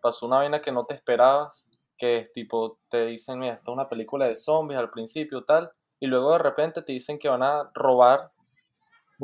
pasó 0.00 0.26
una 0.26 0.36
vaina 0.36 0.60
que 0.60 0.70
no 0.72 0.84
te 0.84 0.94
esperabas, 0.94 1.66
que 1.96 2.18
es 2.18 2.32
tipo, 2.32 2.78
te 2.90 3.06
dicen, 3.06 3.38
mira, 3.38 3.54
esto 3.54 3.72
es 3.72 3.74
una 3.74 3.88
película 3.88 4.26
de 4.26 4.36
zombies 4.36 4.78
al 4.78 4.90
principio, 4.90 5.44
tal, 5.44 5.70
y 5.98 6.06
luego 6.06 6.32
de 6.32 6.38
repente 6.38 6.82
te 6.82 6.92
dicen 6.92 7.18
que 7.18 7.28
van 7.28 7.42
a 7.42 7.70
robar, 7.74 8.30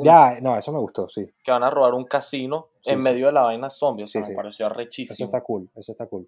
Ya, 0.05 0.39
no, 0.41 0.57
eso 0.57 0.71
me 0.71 0.79
gustó, 0.79 1.09
sí. 1.09 1.25
que 1.43 1.51
van 1.51 1.63
a 1.63 1.69
robar 1.69 1.93
un 1.93 2.05
casino 2.05 2.67
Sí, 2.81 2.91
en 2.91 2.99
sí. 2.99 3.03
medio 3.03 3.27
de 3.27 3.33
la 3.33 3.41
vaina 3.43 3.69
zombie. 3.69 4.03
O 4.03 4.07
sea, 4.07 4.23
Sí, 4.23 4.29
me 4.31 4.35
pareció 4.35 4.65
Eso 4.67 4.73
arrechísimo. 4.73 5.25
está 5.27 5.41
cool, 5.41 5.69
eso 5.75 5.91
está 5.91 6.05
cool. 6.07 6.27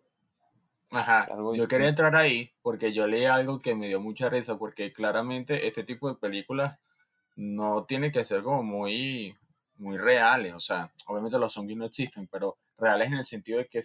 Ajá, 0.92 1.22
Algo 1.32 1.54
yo 1.54 1.68
quería 1.68 1.88
entrar 1.88 2.16
ahí 2.16 2.52
porque 2.64 2.92
yo 2.94 3.06
leí 3.08 3.26
algo 3.26 3.60
que 3.60 3.76
me 3.76 3.88
dio 3.88 4.00
mucha 4.02 4.28
risa 4.28 4.58
porque 4.58 4.92
claramente 4.92 5.68
este 5.68 5.84
tipo 5.84 6.10
de 6.10 6.16
películas 6.16 6.80
no 7.36 7.84
tiene 7.86 8.12
que 8.12 8.24
ser 8.24 8.42
como 8.42 8.64
muy, 8.64 9.36
muy 9.78 9.98
reales, 9.98 10.54
o 10.56 10.60
sea, 10.60 10.92
obviamente 11.08 11.38
los 11.38 11.54
zombies 11.54 11.78
no 11.78 11.86
existen, 11.86 12.28
pero 12.28 12.58
reales 12.78 13.10
en 13.10 13.20
el 13.20 13.26
sentido 13.26 13.60
de 13.60 13.68
que, 13.68 13.82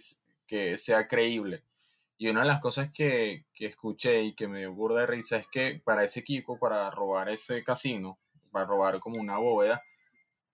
que 0.47 0.77
sea 0.79 1.07
creíble. 1.07 1.63
Y 2.17 2.27
una 2.29 2.41
de 2.41 2.47
las 2.47 2.59
cosas 2.59 2.89
que, 2.91 3.45
que 3.53 3.67
escuché 3.67 4.23
y 4.23 4.33
que 4.33 4.47
me 4.47 4.59
dio 4.59 4.73
burda 4.73 5.01
de 5.01 5.07
risa 5.07 5.37
es 5.37 5.47
que 5.47 5.79
para 5.83 6.03
ese 6.03 6.21
equipo, 6.21 6.57
para 6.57 6.89
robar 6.89 7.29
ese 7.29 7.63
casino, 7.63 8.17
para 8.55 8.65
robar 8.67 9.01
como 9.01 9.19
una 9.19 9.37
bóveda, 9.37 9.83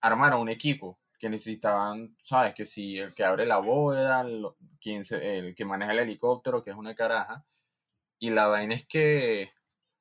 armaron 0.00 0.40
un 0.40 0.48
equipo 0.48 0.98
que 1.20 1.28
necesitaban, 1.28 2.16
sabes, 2.20 2.52
que 2.52 2.64
si 2.64 2.98
el 2.98 3.14
que 3.14 3.22
abre 3.24 3.46
la 3.46 3.58
bóveda, 3.58 4.24
lo- 4.24 4.56
quien 4.80 5.04
se- 5.04 5.38
el 5.38 5.54
que 5.54 5.64
maneja 5.64 5.92
el 5.92 6.00
helicóptero, 6.00 6.64
que 6.64 6.70
es 6.70 6.76
una 6.76 6.96
caraja, 6.96 7.44
y 8.18 8.30
la 8.30 8.48
vaina 8.48 8.74
es 8.74 8.84
que, 8.84 9.52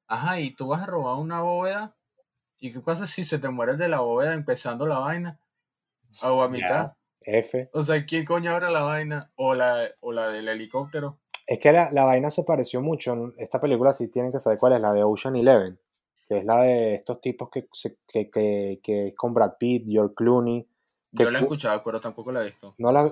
ajá, 0.07 0.39
y 0.39 0.49
tú 0.55 0.69
vas 0.69 0.81
a 0.81 0.87
robar 0.87 1.17
una 1.19 1.41
bóveda, 1.41 1.95
¿y 2.59 2.73
qué 2.73 2.79
pasa 2.79 3.05
si 3.05 3.23
se 3.23 3.37
te 3.37 3.49
mueres 3.49 3.77
de 3.77 3.87
la 3.87 3.99
bóveda 3.99 4.33
empezando 4.33 4.87
la 4.87 4.97
vaina? 4.97 5.39
O 6.23 6.41
a 6.41 6.49
mitad. 6.49 6.93
F. 7.23 7.69
O 7.71 7.83
sea, 7.83 8.03
¿quién 8.03 8.25
coño 8.25 8.49
abre 8.49 8.71
la 8.71 8.81
vaina? 8.81 9.31
O 9.35 9.53
la, 9.53 9.87
o 9.99 10.11
la 10.11 10.29
del 10.29 10.49
helicóptero. 10.49 11.19
Es 11.45 11.59
que 11.59 11.71
la, 11.71 11.91
la 11.91 12.05
vaina 12.05 12.31
se 12.31 12.43
pareció 12.43 12.81
mucho. 12.81 13.31
Esta 13.37 13.61
película 13.61 13.93
sí 13.93 14.09
tienen 14.09 14.31
que 14.31 14.39
saber 14.39 14.57
cuál 14.57 14.73
es, 14.73 14.81
la 14.81 14.91
de 14.91 15.03
Ocean 15.03 15.35
Eleven, 15.35 15.79
que 16.31 16.37
es 16.39 16.45
la 16.45 16.61
de 16.61 16.95
estos 16.95 17.19
tipos 17.19 17.49
que, 17.49 17.67
que, 18.07 18.29
que, 18.29 18.79
que 18.81 19.07
es 19.09 19.15
con 19.15 19.33
Brad 19.33 19.53
Pitt, 19.59 19.85
George 19.89 20.15
Clooney. 20.15 20.65
Yo 21.11 21.29
la 21.29 21.39
he 21.39 21.41
cu- 21.41 21.45
escuchado, 21.45 21.81
pero 21.83 21.99
tampoco 21.99 22.31
la 22.31 22.41
he 22.41 22.45
visto. 22.45 22.73
No 22.77 22.91
la. 22.93 23.11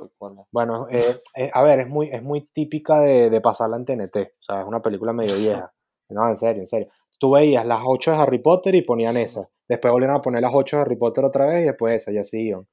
Bueno, 0.51 0.87
eh, 0.89 1.17
eh, 1.35 1.51
a 1.53 1.61
ver, 1.63 1.81
es 1.81 1.87
muy, 1.89 2.09
es 2.09 2.23
muy 2.23 2.41
típica 2.53 3.01
de, 3.01 3.29
de 3.29 3.41
pasarla 3.41 3.75
en 3.75 3.83
TNT. 3.85 4.15
O 4.39 4.41
sea, 4.43 4.61
es 4.61 4.67
una 4.67 4.81
película 4.81 5.11
medio 5.11 5.35
vieja. 5.35 5.73
No, 6.07 6.29
en 6.29 6.37
serio, 6.37 6.61
en 6.61 6.67
serio. 6.67 6.87
Tú 7.19 7.31
veías 7.31 7.65
las 7.65 7.81
8 7.85 8.11
de 8.11 8.17
Harry 8.17 8.39
Potter 8.39 8.73
y 8.75 8.83
ponían 8.83 9.17
esa. 9.17 9.49
Después 9.67 9.91
volvieron 9.91 10.15
a 10.15 10.21
poner 10.21 10.41
las 10.41 10.51
8 10.53 10.77
de 10.77 10.81
Harry 10.83 10.95
Potter 10.95 11.25
otra 11.25 11.45
vez 11.45 11.63
y 11.63 11.65
después 11.65 11.95
esa, 12.01 12.11
y 12.13 12.17
así 12.17 12.39
iban. 12.47 12.65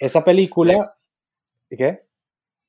Esa 0.00 0.24
película. 0.24 0.96
¿Qué? 1.70 2.08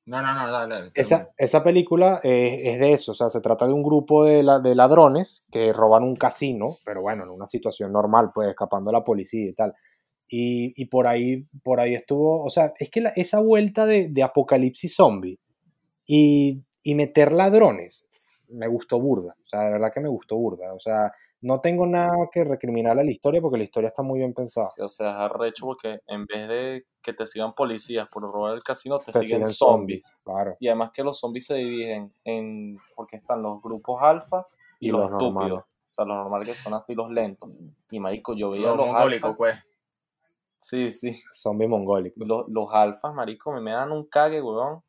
No, 0.04 0.20
no, 0.20 0.34
no, 0.34 0.50
dale, 0.50 0.74
dale. 0.74 0.90
Esa, 0.94 1.30
esa 1.38 1.62
película 1.62 2.20
eh, 2.24 2.72
es 2.72 2.80
de 2.80 2.92
eso. 2.92 3.12
O 3.12 3.14
sea, 3.14 3.30
se 3.30 3.40
trata 3.40 3.66
de 3.66 3.72
un 3.72 3.82
grupo 3.84 4.24
de, 4.24 4.42
la- 4.42 4.58
de 4.58 4.74
ladrones 4.74 5.44
que 5.50 5.72
roban 5.72 6.02
un 6.02 6.16
casino, 6.16 6.70
pero 6.84 7.02
bueno, 7.02 7.22
en 7.24 7.30
una 7.30 7.46
situación 7.46 7.92
normal, 7.92 8.30
pues 8.34 8.48
escapando 8.48 8.90
a 8.90 8.92
la 8.94 9.04
policía 9.04 9.48
y 9.48 9.52
tal. 9.54 9.74
Y, 10.28 10.72
y 10.80 10.86
por 10.86 11.06
ahí 11.06 11.46
por 11.62 11.78
ahí 11.78 11.94
estuvo, 11.94 12.42
o 12.44 12.50
sea, 12.50 12.72
es 12.78 12.90
que 12.90 13.00
la- 13.02 13.12
esa 13.16 13.38
vuelta 13.40 13.86
de, 13.86 14.08
de 14.08 14.22
apocalipsis 14.22 14.94
zombie 14.94 15.38
y, 16.06 16.62
y 16.82 16.94
meter 16.94 17.32
ladrones 17.32 18.04
me 18.48 18.66
gustó 18.68 19.00
burda, 19.00 19.34
o 19.44 19.48
sea, 19.48 19.60
de 19.62 19.72
verdad 19.72 19.92
que 19.92 20.00
me 20.00 20.08
gustó 20.08 20.36
burda, 20.36 20.74
o 20.74 20.80
sea, 20.80 21.12
no 21.42 21.60
tengo 21.60 21.86
nada 21.86 22.28
que 22.32 22.44
recriminarle 22.44 23.02
a 23.02 23.04
la 23.04 23.10
historia 23.12 23.40
porque 23.42 23.58
la 23.58 23.64
historia 23.64 23.88
está 23.88 24.02
muy 24.02 24.18
bien 24.20 24.32
pensada. 24.34 24.70
Sí, 24.70 24.80
o 24.80 24.88
sea, 24.88 25.10
es 25.10 25.16
arrecho 25.16 25.66
porque 25.66 26.00
en 26.06 26.24
vez 26.26 26.48
de 26.48 26.86
que 27.02 27.12
te 27.12 27.26
sigan 27.26 27.54
policías 27.54 28.08
por 28.08 28.22
robar 28.22 28.54
el 28.54 28.62
casino, 28.62 28.98
te, 28.98 29.12
Te 29.12 29.20
siguen 29.20 29.46
siguen 29.48 29.48
zombies. 29.48 30.02
claro, 30.24 30.56
Y 30.60 30.68
además 30.68 30.90
que 30.92 31.02
los 31.04 31.18
zombies 31.18 31.46
se 31.46 31.54
dividen 31.56 32.14
en. 32.24 32.78
porque 32.94 33.16
están 33.16 33.42
los 33.42 33.60
grupos 33.60 34.00
alfa 34.02 34.46
y, 34.80 34.88
Y 34.88 34.90
los, 34.90 35.10
los 35.10 35.10
estúpidos. 35.10 35.60
O 35.62 35.92
sea, 35.94 36.04
los 36.06 36.16
normales 36.16 36.48
que 36.48 36.54
son 36.54 36.74
así 36.74 36.94
los 36.94 37.10
lentos. 37.10 37.50
Y 37.90 38.00
marico, 38.00 38.34
yo 38.34 38.50
veía 38.50 38.68
Lo 38.68 38.76
los 38.76 38.86
mongólico, 38.86 39.26
alfas. 39.28 39.36
pues. 39.36 39.58
Sí, 40.60 40.92
sí. 40.92 41.20
zombie 41.32 41.66
mongólico. 41.68 42.24
Los, 42.24 42.44
los 42.48 42.72
alfas, 42.72 43.12
marico, 43.14 43.52
me, 43.52 43.60
me 43.60 43.72
dan 43.72 43.92
un 43.92 44.06
cague, 44.08 44.40
weón. 44.40 44.74
O 44.76 44.84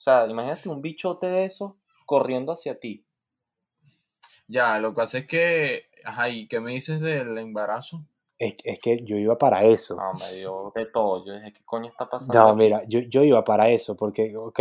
sea, 0.00 0.26
imagínate 0.28 0.68
un 0.68 0.80
bichote 0.80 1.26
de 1.26 1.44
esos 1.44 1.72
corriendo 2.06 2.52
hacia 2.52 2.78
ti. 2.78 3.04
Ya, 4.46 4.78
lo 4.78 4.90
que 4.92 4.96
pasa 4.96 5.18
es 5.18 5.26
que, 5.26 5.87
ajá, 6.04 6.28
¿y 6.28 6.46
qué 6.46 6.60
me 6.60 6.72
dices 6.72 7.00
del 7.00 7.36
embarazo? 7.38 8.04
Es, 8.38 8.54
es 8.64 8.78
que 8.78 9.02
yo 9.04 9.16
iba 9.16 9.36
para 9.36 9.64
eso. 9.64 9.96
No, 9.96 10.12
me 10.14 10.36
dio 10.36 10.72
de 10.74 10.86
todo. 10.86 11.24
Yo 11.26 11.34
dije, 11.34 11.52
¿qué 11.52 11.64
coño 11.64 11.88
está 11.88 12.08
pasando? 12.08 12.38
No, 12.38 12.48
aquí? 12.50 12.58
mira, 12.58 12.82
yo, 12.86 13.00
yo 13.00 13.24
iba 13.24 13.42
para 13.42 13.68
eso, 13.68 13.96
porque, 13.96 14.36
ok, 14.36 14.60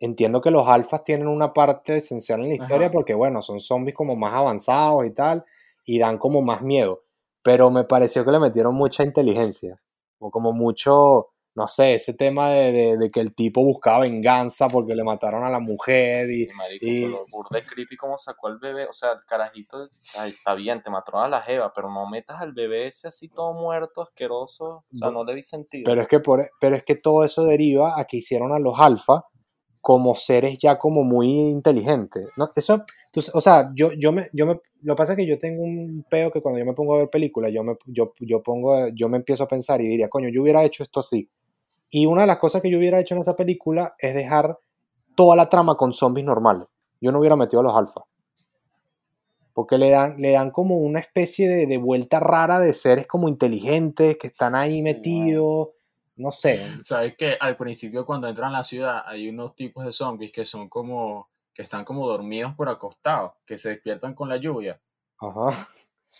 entiendo 0.00 0.40
que 0.40 0.50
los 0.50 0.66
alfas 0.66 1.04
tienen 1.04 1.28
una 1.28 1.52
parte 1.52 1.96
esencial 1.96 2.40
en 2.40 2.48
la 2.48 2.54
historia 2.54 2.86
Ajá. 2.86 2.92
porque, 2.92 3.14
bueno, 3.14 3.40
son 3.40 3.60
zombies 3.60 3.94
como 3.94 4.16
más 4.16 4.34
avanzados 4.34 5.06
y 5.06 5.10
tal, 5.10 5.44
y 5.84 5.98
dan 5.98 6.18
como 6.18 6.42
más 6.42 6.62
miedo, 6.62 7.04
pero 7.42 7.70
me 7.70 7.84
pareció 7.84 8.24
que 8.24 8.32
le 8.32 8.40
metieron 8.40 8.74
mucha 8.74 9.04
inteligencia, 9.04 9.80
o 10.18 10.30
como 10.30 10.52
mucho, 10.52 11.31
no 11.54 11.68
sé, 11.68 11.94
ese 11.94 12.14
tema 12.14 12.50
de, 12.50 12.72
de- 12.72 12.96
de 12.96 13.10
que 13.10 13.20
el 13.20 13.34
tipo 13.34 13.62
buscaba 13.62 14.00
venganza 14.00 14.68
porque 14.68 14.94
le 14.94 15.04
mataron 15.04 15.44
a 15.44 15.50
la 15.50 15.60
mujer 15.60 16.30
y... 16.30 16.46
Sí, 16.46 16.52
marico, 16.56 16.86
y- 16.86 17.02
pero 17.02 17.26
burda 17.30 17.58
de 17.58 17.62
creepy 17.66 17.96
como 17.96 18.16
sacó 18.16 18.46
al 18.48 18.58
bebé, 18.58 18.86
o 18.86 18.92
sea, 18.92 19.12
el 19.12 19.24
carajito, 19.26 19.88
ay, 20.18 20.30
está 20.30 20.54
bien, 20.54 20.82
te 20.82 20.88
mató 20.90 21.18
a 21.18 21.28
la 21.28 21.42
jeva, 21.42 21.72
pero 21.74 21.90
no 21.90 22.08
metas 22.08 22.40
al 22.40 22.52
bebé 22.52 22.86
ese 22.86 23.08
así 23.08 23.28
todo 23.28 23.52
muerto, 23.52 24.02
asqueroso, 24.02 24.84
o 24.92 24.96
sea, 24.96 25.10
no 25.10 25.24
le 25.24 25.34
di 25.34 25.42
sentido. 25.42 25.84
Pero 25.84 26.00
es 26.02 26.08
que, 26.08 26.20
por, 26.20 26.48
pero 26.58 26.74
es 26.76 26.84
que 26.84 26.94
todo 26.94 27.22
eso 27.24 27.44
deriva 27.44 28.00
a 28.00 28.04
que 28.06 28.16
hicieron 28.18 28.52
a 28.52 28.58
los 28.58 28.78
alfa 28.78 29.24
como 29.82 30.14
seres 30.14 30.58
ya 30.60 30.78
como 30.78 31.02
muy 31.02 31.28
inteligentes. 31.28 32.28
¿no? 32.36 32.48
Eso, 32.54 32.82
entonces, 33.06 33.34
o 33.34 33.40
sea, 33.40 33.68
yo, 33.74 33.90
yo 33.98 34.12
me, 34.12 34.28
yo 34.32 34.46
me, 34.46 34.60
lo 34.82 34.94
que 34.94 34.96
pasa 34.96 35.12
es 35.12 35.16
que 35.16 35.26
yo 35.26 35.38
tengo 35.40 35.62
un 35.64 36.06
peo 36.08 36.30
que 36.30 36.40
cuando 36.40 36.60
yo 36.60 36.64
me 36.64 36.72
pongo 36.72 36.94
a 36.94 36.98
ver 36.98 37.10
películas, 37.10 37.50
yo 37.52 37.64
me, 37.64 37.76
yo, 37.86 38.14
yo 38.20 38.42
pongo, 38.42 38.88
yo 38.94 39.08
me 39.08 39.16
empiezo 39.16 39.42
a 39.44 39.48
pensar 39.48 39.80
y 39.80 39.88
diría, 39.88 40.08
coño, 40.08 40.28
yo 40.32 40.42
hubiera 40.42 40.62
hecho 40.64 40.82
esto 40.84 41.00
así. 41.00 41.28
Y 41.94 42.06
una 42.06 42.22
de 42.22 42.26
las 42.26 42.38
cosas 42.38 42.62
que 42.62 42.70
yo 42.70 42.78
hubiera 42.78 42.98
hecho 42.98 43.14
en 43.14 43.20
esa 43.20 43.36
película 43.36 43.94
es 43.98 44.14
dejar 44.14 44.58
toda 45.14 45.36
la 45.36 45.50
trama 45.50 45.76
con 45.76 45.92
zombies 45.92 46.26
normales. 46.26 46.66
Yo 47.02 47.12
no 47.12 47.18
hubiera 47.18 47.36
metido 47.36 47.60
a 47.60 47.64
los 47.64 47.76
alfa. 47.76 48.00
Porque 49.52 49.76
le 49.76 49.90
dan, 49.90 50.16
le 50.18 50.30
dan 50.30 50.50
como 50.50 50.78
una 50.78 51.00
especie 51.00 51.46
de, 51.50 51.66
de 51.66 51.76
vuelta 51.76 52.18
rara 52.18 52.60
de 52.60 52.72
seres 52.72 53.06
como 53.06 53.28
inteligentes 53.28 54.16
que 54.16 54.28
están 54.28 54.54
ahí 54.54 54.76
Sí, 54.76 54.82
metidos. 54.82 55.68
No 56.16 56.32
sé. 56.32 56.66
Sabes 56.82 57.14
que 57.14 57.36
al 57.38 57.58
principio 57.58 58.06
cuando 58.06 58.26
entran 58.26 58.54
a 58.54 58.58
la 58.58 58.64
ciudad 58.64 59.02
hay 59.04 59.28
unos 59.28 59.54
tipos 59.54 59.84
de 59.84 59.92
zombies 59.92 60.32
que 60.32 60.46
son 60.46 60.70
como, 60.70 61.28
que 61.52 61.60
están 61.60 61.84
como 61.84 62.08
dormidos 62.08 62.54
por 62.54 62.70
acostados, 62.70 63.32
que 63.44 63.58
se 63.58 63.68
despiertan 63.68 64.14
con 64.14 64.30
la 64.30 64.38
lluvia. 64.38 64.80
Ajá. 65.18 65.50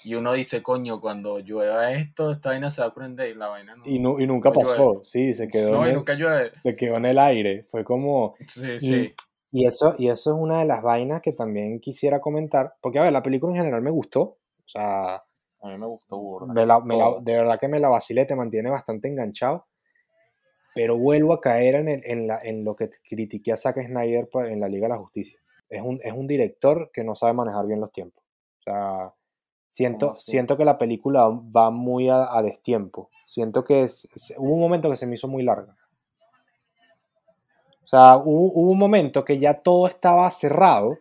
Y 0.05 0.15
uno 0.15 0.33
dice, 0.33 0.63
coño, 0.63 1.01
cuando 1.01 1.39
llueva 1.39 1.93
esto, 1.93 2.31
esta 2.33 2.49
vaina 2.51 2.71
se 2.71 2.81
va 2.81 2.89
a 2.89 2.95
prender 2.95 3.31
y 3.31 3.35
la 3.35 3.49
vaina 3.49 3.77
no. 3.77 3.83
Y, 3.87 3.99
nu- 3.99 4.19
y 4.21 4.27
nunca 4.27 4.49
No 4.51 4.55
llueve. 4.63 4.71
pasó. 4.71 5.05
Sí, 5.05 5.35
se 5.35 5.49
quedó, 5.49 5.73
no, 5.73 5.85
en 5.87 5.93
y 5.93 5.95
nunca 5.95 6.15
llueve. 6.15 6.51
se 6.61 6.75
quedó 6.77 6.97
en 6.97 7.07
el 7.07 7.19
aire. 7.19 7.67
Fue 7.71 7.85
como. 7.85 8.35
Sí, 8.49 8.73
Y, 8.73 8.81
sí. 8.81 9.15
y 9.53 9.67
eso, 9.67 9.95
y 9.99 10.09
eso 10.09 10.35
es 10.35 10.41
una 10.41 10.61
de 10.61 10.65
las 10.65 10.83
vainas 10.83 11.21
que 11.21 11.33
también 11.33 11.79
quisiera 11.81 12.21
comentar. 12.21 12.75
Porque, 12.81 12.99
a 12.99 13.03
ver, 13.03 13.13
la 13.13 13.23
película 13.23 13.53
en 13.53 13.59
general 13.59 13.83
me 13.83 13.91
gustó. 13.91 14.21
O 14.23 14.39
sea, 14.67 15.17
A 15.17 15.69
mí 15.69 15.77
me 15.79 15.87
gustó 15.87 16.17
burda. 16.19 16.53
me 16.53 16.67
la- 16.67 16.81
me 16.81 16.97
la- 16.97 17.17
de 17.21 17.33
verdad 17.35 17.61
que 17.61 17.69
me 17.69 17.79
la 17.79 17.89
vacilé, 17.89 18.25
te 18.25 18.35
mantiene 18.35 18.71
bastante 18.71 19.09
enganchado. 19.09 19.67
Pero 20.75 20.97
vuelvo 20.97 21.35
a 21.35 21.41
caer 21.41 21.75
en, 21.75 21.89
el- 21.89 22.03
en, 22.05 22.27
la- 22.27 22.41
en 22.43 22.65
lo 22.65 22.75
que 22.75 22.89
critiqué 23.09 23.53
a 23.53 23.57
Zack 23.59 23.77
Snyder 23.85 24.29
pa- 24.33 24.49
en 24.49 24.59
la 24.59 24.69
Liga 24.69 24.87
de 24.89 24.95
la 24.95 24.99
Justicia. 24.99 25.39
Es 25.69 25.83
un, 25.83 26.01
es 26.03 26.13
un 26.13 26.27
director 26.27 26.91
que 26.93 27.05
no 27.05 27.15
sabe 27.15 27.35
manejar 27.35 27.67
bien 27.67 27.81
los 27.81 27.93
tiempos. 27.93 28.25
O 28.61 28.63
sea, 28.63 29.13
siento, 29.75 30.07
¿Cómo 30.09 30.13
así? 30.13 30.33
siento 30.33 30.57
que 30.57 30.65
la 30.65 30.79
película 30.79 31.29
va 31.29 31.71
muy 31.71 32.09
a, 32.09 32.37
a 32.37 32.43
destiempo. 32.43 33.11
Siento 33.27 33.65
que 33.65 33.85
es- 33.85 34.09
hubo 34.39 34.55
un 34.55 34.61
momento 34.61 34.91
que 34.91 34.97
se 34.97 35.07
me 35.07 35.15
hizo 35.15 35.29
muy 35.29 35.43
larga. 35.43 35.77
O 37.85 37.87
sea, 37.87 38.17
hubo, 38.17 38.51
hubo 38.55 38.71
un 38.73 38.79
momento 38.79 39.25
que 39.25 39.39
ya 39.39 39.55
todo 39.55 39.87
estaba 39.87 40.29
cerrado 40.33 40.99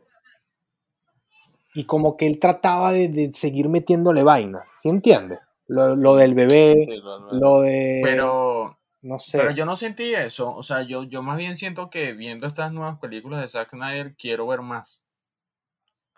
y 1.74 1.86
como 1.86 2.18
que 2.18 2.28
él 2.28 2.40
trataba 2.40 2.92
de, 2.92 3.08
de 3.08 3.32
seguir 3.34 3.70
metiéndole 3.70 4.24
vaina. 4.24 4.64
¿Sí 4.82 4.90
entiendes? 4.90 5.40
Lo, 5.68 5.96
lo 5.96 6.16
del 6.16 6.34
bebé, 6.34 6.86
Sí, 6.86 6.98
lo- 6.98 7.20
lo- 7.20 7.34
lo 7.34 7.62
de... 7.62 8.02
Pero, 8.04 8.78
no 9.04 9.20
sé. 9.20 9.38
pero 9.38 9.52
yo 9.52 9.66
no 9.66 9.76
sentí 9.76 10.14
eso. 10.14 10.54
O 10.54 10.64
sea, 10.64 10.82
yo, 10.82 11.04
yo 11.04 11.22
más 11.24 11.38
bien 11.38 11.56
siento 11.56 11.90
que 11.90 12.12
viendo 12.14 12.46
estas 12.46 12.74
nuevas 12.74 13.00
películas 13.00 13.40
de 13.42 13.48
Zack 13.48 13.70
Snyder 13.72 14.16
quiero 14.18 14.48
ver 14.48 14.62
más. 14.62 15.04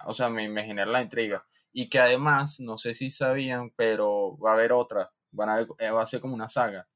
O 0.05 0.11
sea, 0.13 0.29
me, 0.29 0.47
me 0.49 0.63
genera 0.63 0.91
la 0.91 1.01
intriga. 1.01 1.45
Y 1.73 1.89
que 1.89 1.99
además, 1.99 2.59
no 2.59 2.77
sé 2.77 2.93
si 2.93 3.09
sabían, 3.09 3.71
pero 3.75 4.37
va 4.37 4.51
a 4.51 4.53
haber 4.53 4.71
otra. 4.73 5.11
Van 5.31 5.49
a, 5.49 5.55
ver- 5.57 5.67
eh, 5.79 5.89
va 5.89 6.03
a 6.03 6.05
ser 6.05 6.21
como 6.21 6.35
una 6.35 6.47
saga. 6.47 6.87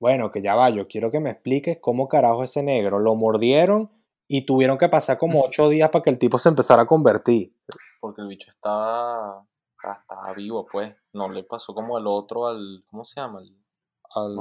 Bueno, 0.00 0.30
que 0.32 0.42
ya 0.42 0.54
va, 0.56 0.68
yo 0.70 0.88
quiero 0.88 1.12
que 1.12 1.20
me 1.20 1.30
expliques 1.30 1.78
cómo 1.80 2.08
carajo 2.08 2.42
ese 2.42 2.62
negro 2.62 2.98
lo 2.98 3.14
mordieron 3.14 3.90
y 4.26 4.44
tuvieron 4.46 4.78
que 4.78 4.88
pasar 4.88 5.16
como 5.18 5.40
ocho 5.44 5.68
días 5.68 5.90
para 5.90 6.02
que 6.02 6.10
el 6.10 6.18
tipo 6.18 6.38
se 6.38 6.48
empezara 6.48 6.82
a 6.82 6.86
convertir. 6.86 7.54
porque 8.00 8.22
el 8.22 8.28
bicho 8.28 8.50
estaba, 8.50 9.46
estaba 9.76 10.32
vivo, 10.34 10.66
pues. 10.70 10.92
No 11.12 11.28
le 11.28 11.44
pasó 11.44 11.72
como 11.72 11.98
el 11.98 12.06
otro 12.08 12.46
al, 12.48 12.82
¿cómo 12.90 13.04
se 13.04 13.20
llama? 13.20 13.40
El, 13.42 13.56
Al, 14.16 14.36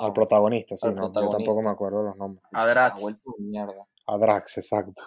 al 0.00 0.12
protagonista, 0.12 0.76
sí, 0.76 0.86
Al 0.88 0.94
no, 0.96 1.02
yo 1.06 1.12
protagonista. 1.12 1.38
tampoco 1.38 1.62
me 1.62 1.70
acuerdo 1.70 2.02
los 2.02 2.16
nombres. 2.16 2.44
A 2.52 2.66
Drax. 2.66 3.02
A 4.06 4.18
Drax, 4.18 4.58
exacto. 4.58 5.02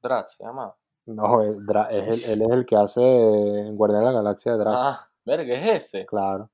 Drax 0.00 0.36
se 0.36 0.44
llama. 0.44 0.74
No, 1.06 1.42
es 1.42 1.58
Dra- 1.66 1.88
es 1.90 2.28
el- 2.28 2.32
él 2.42 2.42
es 2.50 2.50
el 2.56 2.66
que 2.66 2.76
hace 2.76 3.00
en 3.02 3.76
Guardián 3.76 4.00
de 4.02 4.06
la 4.06 4.12
Galaxia 4.12 4.52
de 4.52 4.58
Drax. 4.58 4.76
Ah, 4.80 5.10
verga, 5.24 5.54
es 5.54 5.84
ese. 5.86 6.06
Claro. 6.06 6.50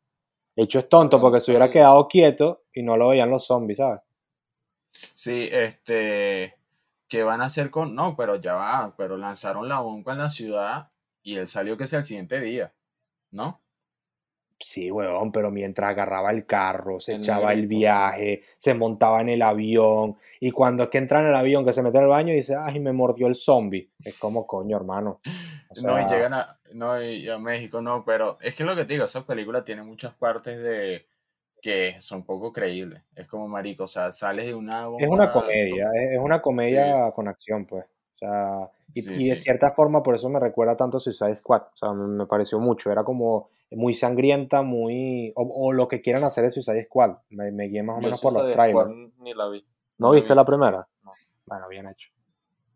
De 0.57 0.65
hecho 0.65 0.81
es 0.81 0.89
tonto 0.89 1.21
porque 1.21 1.41
se 1.41 1.53
hubiera 1.53 1.71
quedado 1.71 2.07
quieto 2.09 2.65
y 2.73 2.83
no 2.83 2.97
lo 2.97 3.09
veían 3.09 3.31
los 3.31 3.47
zombies, 3.47 3.79
¿sabes? 3.79 4.01
Sí, 4.93 5.49
este, 5.53 6.57
¿qué 7.09 7.23
van 7.23 7.41
a 7.41 7.45
hacer 7.45 7.71
con? 7.71 7.95
No, 7.95 8.17
pero 8.17 8.37
ya 8.37 8.55
va, 8.55 8.95
pero 8.97 9.17
lanzaron 9.17 9.69
la 9.69 9.81
bomba 9.81 10.13
en 10.13 10.19
la 10.19 10.29
ciudad 10.29 10.91
y 11.23 11.37
él 11.37 11.47
salió 11.47 11.77
que 11.77 11.87
sea 11.87 12.01
el 12.01 12.05
siguiente 12.05 12.41
día, 12.41 12.75
¿no? 13.31 13.61
Sí, 14.63 14.91
huevón, 14.91 15.33
pero 15.33 15.51
mientras 15.51 15.89
agarraba 15.91 16.31
el 16.31 16.45
carro, 16.45 17.01
se 17.01 17.15
El 17.15 17.21
echaba 17.21 17.53
el 17.55 17.63
sí. 17.63 17.67
viaje, 17.67 18.43
se 18.59 18.75
montaba 18.75 19.23
en 19.23 19.31
el 19.31 19.41
avión, 19.41 20.17
y 20.39 20.51
cuando 20.51 20.83
es 20.83 20.89
que 20.91 20.99
entra 20.99 21.21
en 21.21 21.29
el 21.29 21.35
avión, 21.35 21.65
que 21.65 21.73
se 21.73 21.83
mete 21.83 21.97
en 21.97 22.05
el 22.05 22.11
baño, 22.11 22.35
dice, 22.35 22.55
ay, 22.59 22.79
me 22.79 22.93
mordió 22.93 23.27
el 23.27 23.35
zombie. 23.35 23.91
Es 24.05 24.19
como, 24.19 24.47
coño, 24.47 24.77
hermano. 24.77 25.21
O 25.69 25.81
No, 25.81 25.99
y 25.99 26.03
sea, 26.03 26.09
llegan 26.09 26.35
a, 26.35 26.59
no, 26.75 27.03
y 27.03 27.27
a 27.29 27.39
México, 27.39 27.81
no, 27.81 28.05
pero 28.05 28.37
es 28.43 28.55
que 28.57 28.65
lo 28.65 28.77
que 28.77 28.85
te 28.85 28.93
digo, 28.95 29.05
esa 29.05 29.25
película 29.25 29.65
tiene 29.65 29.83
muchas 29.83 30.15
partes 30.15 30.59
de 30.63 31.07
que 31.63 32.01
son 32.01 32.25
poco 32.25 32.53
creíbles. 32.53 33.03
Es 33.15 33.29
como 33.29 33.49
marico, 33.49 33.85
o 33.85 33.87
sea, 33.87 34.13
sales 34.13 34.47
de 34.47 34.55
una 34.55 34.89
Es 34.99 35.09
una 35.09 35.27
bomba, 35.27 35.33
comedia, 35.33 35.89
es, 35.95 36.19
una 36.19 36.41
comedia 36.43 37.11
con 37.13 37.29
acción, 37.29 37.67
pues. 37.67 37.85
O 38.17 38.19
sea, 38.19 38.71
y, 38.95 39.01
Sí, 39.03 39.13
y 39.15 39.29
de 39.31 39.37
sí. 39.37 39.43
cierta 39.45 39.71
forma 39.71 40.03
por 40.03 40.15
eso 40.15 40.29
me 40.29 40.41
recuerda 40.41 40.77
tanto 40.77 40.99
Suicide 41.01 41.35
Squad. 41.35 41.63
O 41.75 41.77
sea, 41.77 41.93
me 41.93 42.27
pareció 42.27 42.59
mucho. 42.59 42.91
Era 42.91 43.05
como 43.05 43.51
muy 43.71 43.95
sangrienta, 43.95 44.63
muy... 44.63 45.33
O, 45.37 45.43
o 45.69 45.73
lo 45.73 45.87
que 45.89 46.01
quieran 46.03 46.25
hacer 46.25 46.45
de 46.45 46.51
Suicide 46.51 46.85
Squad. 46.85 47.19
Me, 47.31 47.51
me 47.53 47.65
guié 47.69 47.83
más 47.83 47.97
o 47.97 48.01
Yo 48.01 48.05
menos 48.07 48.21
por 48.21 48.33
los 48.33 48.53
trailers. 48.53 48.91
Squad 48.91 49.09
ni 49.19 49.35
la 49.35 49.49
vi. 49.49 49.65
¿No 49.99 50.09
la 50.09 50.15
viste 50.15 50.33
vi. 50.33 50.37
la 50.37 50.45
primera? 50.45 50.89
No. 51.05 51.13
Bueno, 51.47 51.69
bien 51.69 51.87
hecho. 51.89 52.11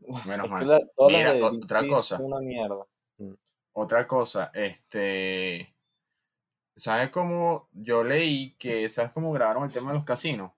Menos 0.29 0.47
Es 0.47 0.53
mal. 0.53 0.69
la- 0.69 0.81
Mira, 1.09 1.33
de 1.33 1.43
otra 1.43 1.87
cosa. 1.89 2.19
una 2.21 2.39
mierda. 2.41 2.85
Otra 3.77 4.07
cosa, 4.07 4.53
este, 4.55 5.75
¿sabes 6.77 7.11
cómo 7.11 7.69
yo 7.73 8.05
leí 8.05 8.55
que, 8.57 8.89
¿sabes 8.89 9.11
cómo 9.11 9.33
grabaron 9.33 9.65
el 9.65 9.73
tema 9.73 9.89
de 9.91 9.97
los 9.97 10.05
casinos? 10.05 10.53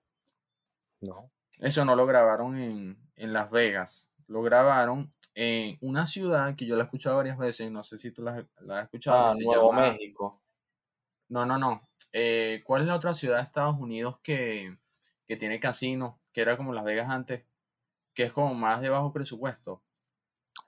No. 1.01 1.31
Eso 1.59 1.83
no 1.83 1.95
lo 1.95 2.05
grabaron 2.05 2.59
en, 2.59 2.95
en 3.15 3.33
Las 3.33 3.49
Vegas, 3.49 4.11
lo 4.27 4.41
grabaron 4.41 5.13
en 5.35 5.77
una 5.81 6.05
ciudad 6.05 6.55
que 6.55 6.65
yo 6.65 6.75
la 6.75 6.83
he 6.83 6.85
escuchado 6.85 7.17
varias 7.17 7.37
veces, 7.37 7.69
no 7.71 7.83
sé 7.83 7.97
si 7.97 8.11
tú 8.11 8.23
la, 8.23 8.45
la 8.61 8.79
has 8.79 8.83
escuchado, 8.85 9.27
Ah, 9.27 9.31
se 9.33 9.43
Nuevo 9.43 9.71
llama- 9.71 9.91
México. 9.91 10.41
No, 11.29 11.45
no, 11.45 11.57
no. 11.57 11.81
Eh, 12.13 12.61
¿cuál 12.65 12.81
es 12.81 12.87
la 12.87 12.95
otra 12.95 13.13
ciudad 13.13 13.37
de 13.37 13.43
Estados 13.43 13.77
Unidos 13.79 14.17
que, 14.23 14.77
que 15.25 15.35
tiene 15.37 15.59
casinos, 15.59 16.15
que 16.31 16.41
era 16.41 16.55
como 16.57 16.73
Las 16.73 16.85
Vegas 16.85 17.09
antes, 17.09 17.43
que 18.13 18.23
es 18.23 18.33
como 18.33 18.53
más 18.53 18.81
de 18.81 18.89
bajo 18.89 19.11
presupuesto? 19.11 19.81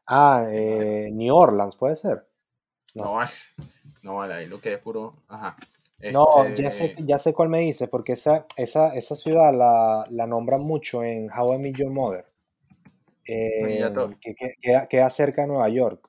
Ah, 0.06 0.46
eh, 0.51 1.10
New 1.12 1.34
Orleans, 1.36 1.75
puede 1.75 1.96
ser. 1.96 2.28
No. 2.96 3.04
No, 3.06 3.13
vale, 3.13 3.32
no 4.04 4.16
vale, 4.16 4.34
ahí 4.34 4.48
lo 4.48 4.60
que 4.60 4.74
es 4.74 4.80
puro, 4.80 5.16
ajá. 5.28 5.56
No, 6.12 6.25
Este, 6.46 6.63
ya 6.63 6.72
sé, 6.72 6.96
ya 7.00 7.18
sé 7.20 7.34
cuál 7.34 7.50
me 7.50 7.60
dice, 7.60 7.88
porque 7.88 8.13
esa, 8.13 8.46
esa, 8.58 8.94
esa 8.96 9.16
ciudad 9.16 9.54
la, 9.54 10.06
la 10.10 10.28
nombran 10.28 10.62
mucho 10.62 11.04
en 11.04 11.30
How 11.32 11.56
I 11.56 11.58
Met 11.60 11.75
Your 11.75 11.92
Mother. 11.92 12.25
Eh, 13.31 13.91
to- 13.93 14.09
que, 14.19 14.33
que- 14.33 14.88
queda, 14.89 15.09
cerca 15.09 15.43
de 15.43 15.48
Nueva 15.50 15.69
York. 15.69 16.07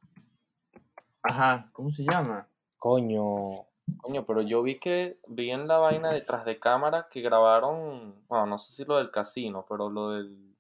Ajá, 1.22 1.68
¿cómo 1.72 1.90
se 1.90 2.04
llama? 2.04 2.48
Coño, 2.78 3.66
Coño, 3.99 4.25
pero 4.25 4.40
yo 4.42 4.62
vi 4.62 4.78
que 4.78 5.18
vi 5.26 5.50
en 5.50 5.68
la 5.68 5.78
vaina 5.78 6.10
detrás 6.10 6.45
de 6.45 6.58
cámara 6.58 7.08
que 7.10 7.21
grabaron, 7.21 8.14
bueno, 8.28 8.47
no 8.47 8.58
sé 8.58 8.73
si 8.73 8.84
lo 8.84 8.97
del 8.97 9.10
casino, 9.10 9.66
pero 9.68 9.90
lo 9.90 10.12
del 10.12 10.56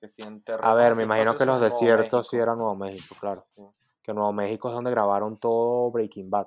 que 0.00 0.06
terrenos 0.06 0.60
a 0.62 0.74
ver, 0.74 0.94
me 0.94 1.02
imagino 1.02 1.36
que 1.36 1.44
los 1.44 1.60
desiertos 1.60 2.28
sí 2.28 2.36
eran 2.36 2.58
Nuevo 2.58 2.76
México, 2.76 3.16
claro. 3.20 3.44
Sí. 3.50 3.62
Que 4.02 4.14
Nuevo 4.14 4.32
México 4.32 4.68
es 4.68 4.74
donde 4.74 4.90
grabaron 4.90 5.36
todo 5.36 5.90
Breaking 5.90 6.30
Bad. 6.30 6.46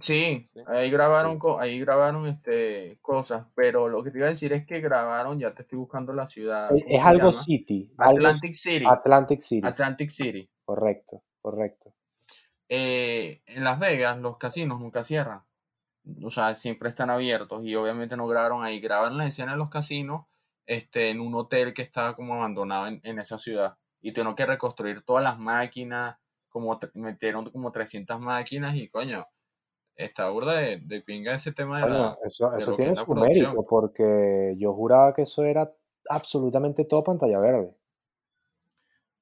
Sí, 0.00 0.44
Sí. 0.52 0.60
ahí 0.66 0.90
grabaron, 0.90 1.34
Sí. 1.34 1.38
co- 1.38 1.60
ahí 1.60 1.78
grabaron 1.80 2.26
este, 2.26 2.98
cosas, 3.00 3.46
pero 3.54 3.88
lo 3.88 4.02
que 4.02 4.10
te 4.10 4.18
iba 4.18 4.26
a 4.26 4.30
decir 4.30 4.52
es 4.52 4.66
que 4.66 4.80
grabaron, 4.80 5.38
ya 5.38 5.54
te 5.54 5.62
estoy 5.62 5.78
buscando 5.78 6.12
la 6.12 6.28
ciudad. 6.28 6.68
Sí, 6.74 6.82
¿cómo 6.82 6.98
es 6.98 7.04
algo 7.04 7.30
llama? 7.30 7.42
City, 7.44 7.92
algo 7.98 8.16
Atlantic 8.18 8.54
City. 8.54 8.84
Atlantic 8.88 9.40
City. 9.40 9.66
Atlantic 9.66 10.10
City. 10.10 10.50
Correcto, 10.64 11.22
correcto. 11.40 11.94
Eh, 12.68 13.42
en 13.46 13.62
Las 13.64 13.78
Vegas 13.78 14.18
los 14.18 14.36
casinos 14.38 14.80
nunca 14.80 15.02
cierran. 15.04 15.42
O 16.22 16.30
sea, 16.30 16.54
siempre 16.54 16.88
están 16.88 17.10
abiertos 17.10 17.64
y 17.64 17.74
obviamente 17.76 18.16
no 18.16 18.26
grabaron 18.26 18.64
ahí. 18.64 18.80
Graban 18.80 19.16
la 19.16 19.26
escena 19.26 19.52
de 19.52 19.58
los 19.58 19.70
casinos 19.70 20.26
este, 20.66 21.10
en 21.10 21.20
un 21.20 21.34
hotel 21.34 21.72
que 21.72 21.82
estaba 21.82 22.16
como 22.16 22.34
abandonado 22.34 22.86
en, 22.88 23.00
en 23.04 23.18
esa 23.18 23.38
ciudad. 23.38 23.76
Y 24.00 24.12
tuvieron 24.12 24.34
que 24.34 24.44
reconstruir 24.46 25.02
todas 25.02 25.22
las 25.22 25.38
máquinas, 25.38 26.16
como 26.48 26.78
metieron 26.94 27.46
como 27.50 27.70
300 27.72 28.20
máquinas 28.20 28.74
y 28.74 28.88
coño, 28.88 29.24
está 29.96 30.28
burda 30.30 30.54
de, 30.58 30.78
de 30.78 31.00
pinga 31.02 31.34
ese 31.34 31.52
tema 31.52 31.80
de 31.80 31.90
la... 31.90 32.16
eso, 32.24 32.50
de 32.50 32.58
eso 32.58 32.70
lo 32.70 32.76
que 32.76 32.82
tiene 32.82 32.96
su 32.96 33.04
producción. 33.06 33.46
mérito, 33.46 33.62
porque 33.68 34.54
yo 34.58 34.72
juraba 34.74 35.14
que 35.14 35.22
eso 35.22 35.44
era 35.44 35.72
absolutamente 36.08 36.84
todo 36.84 37.02
pantalla 37.04 37.38
verde. 37.38 37.76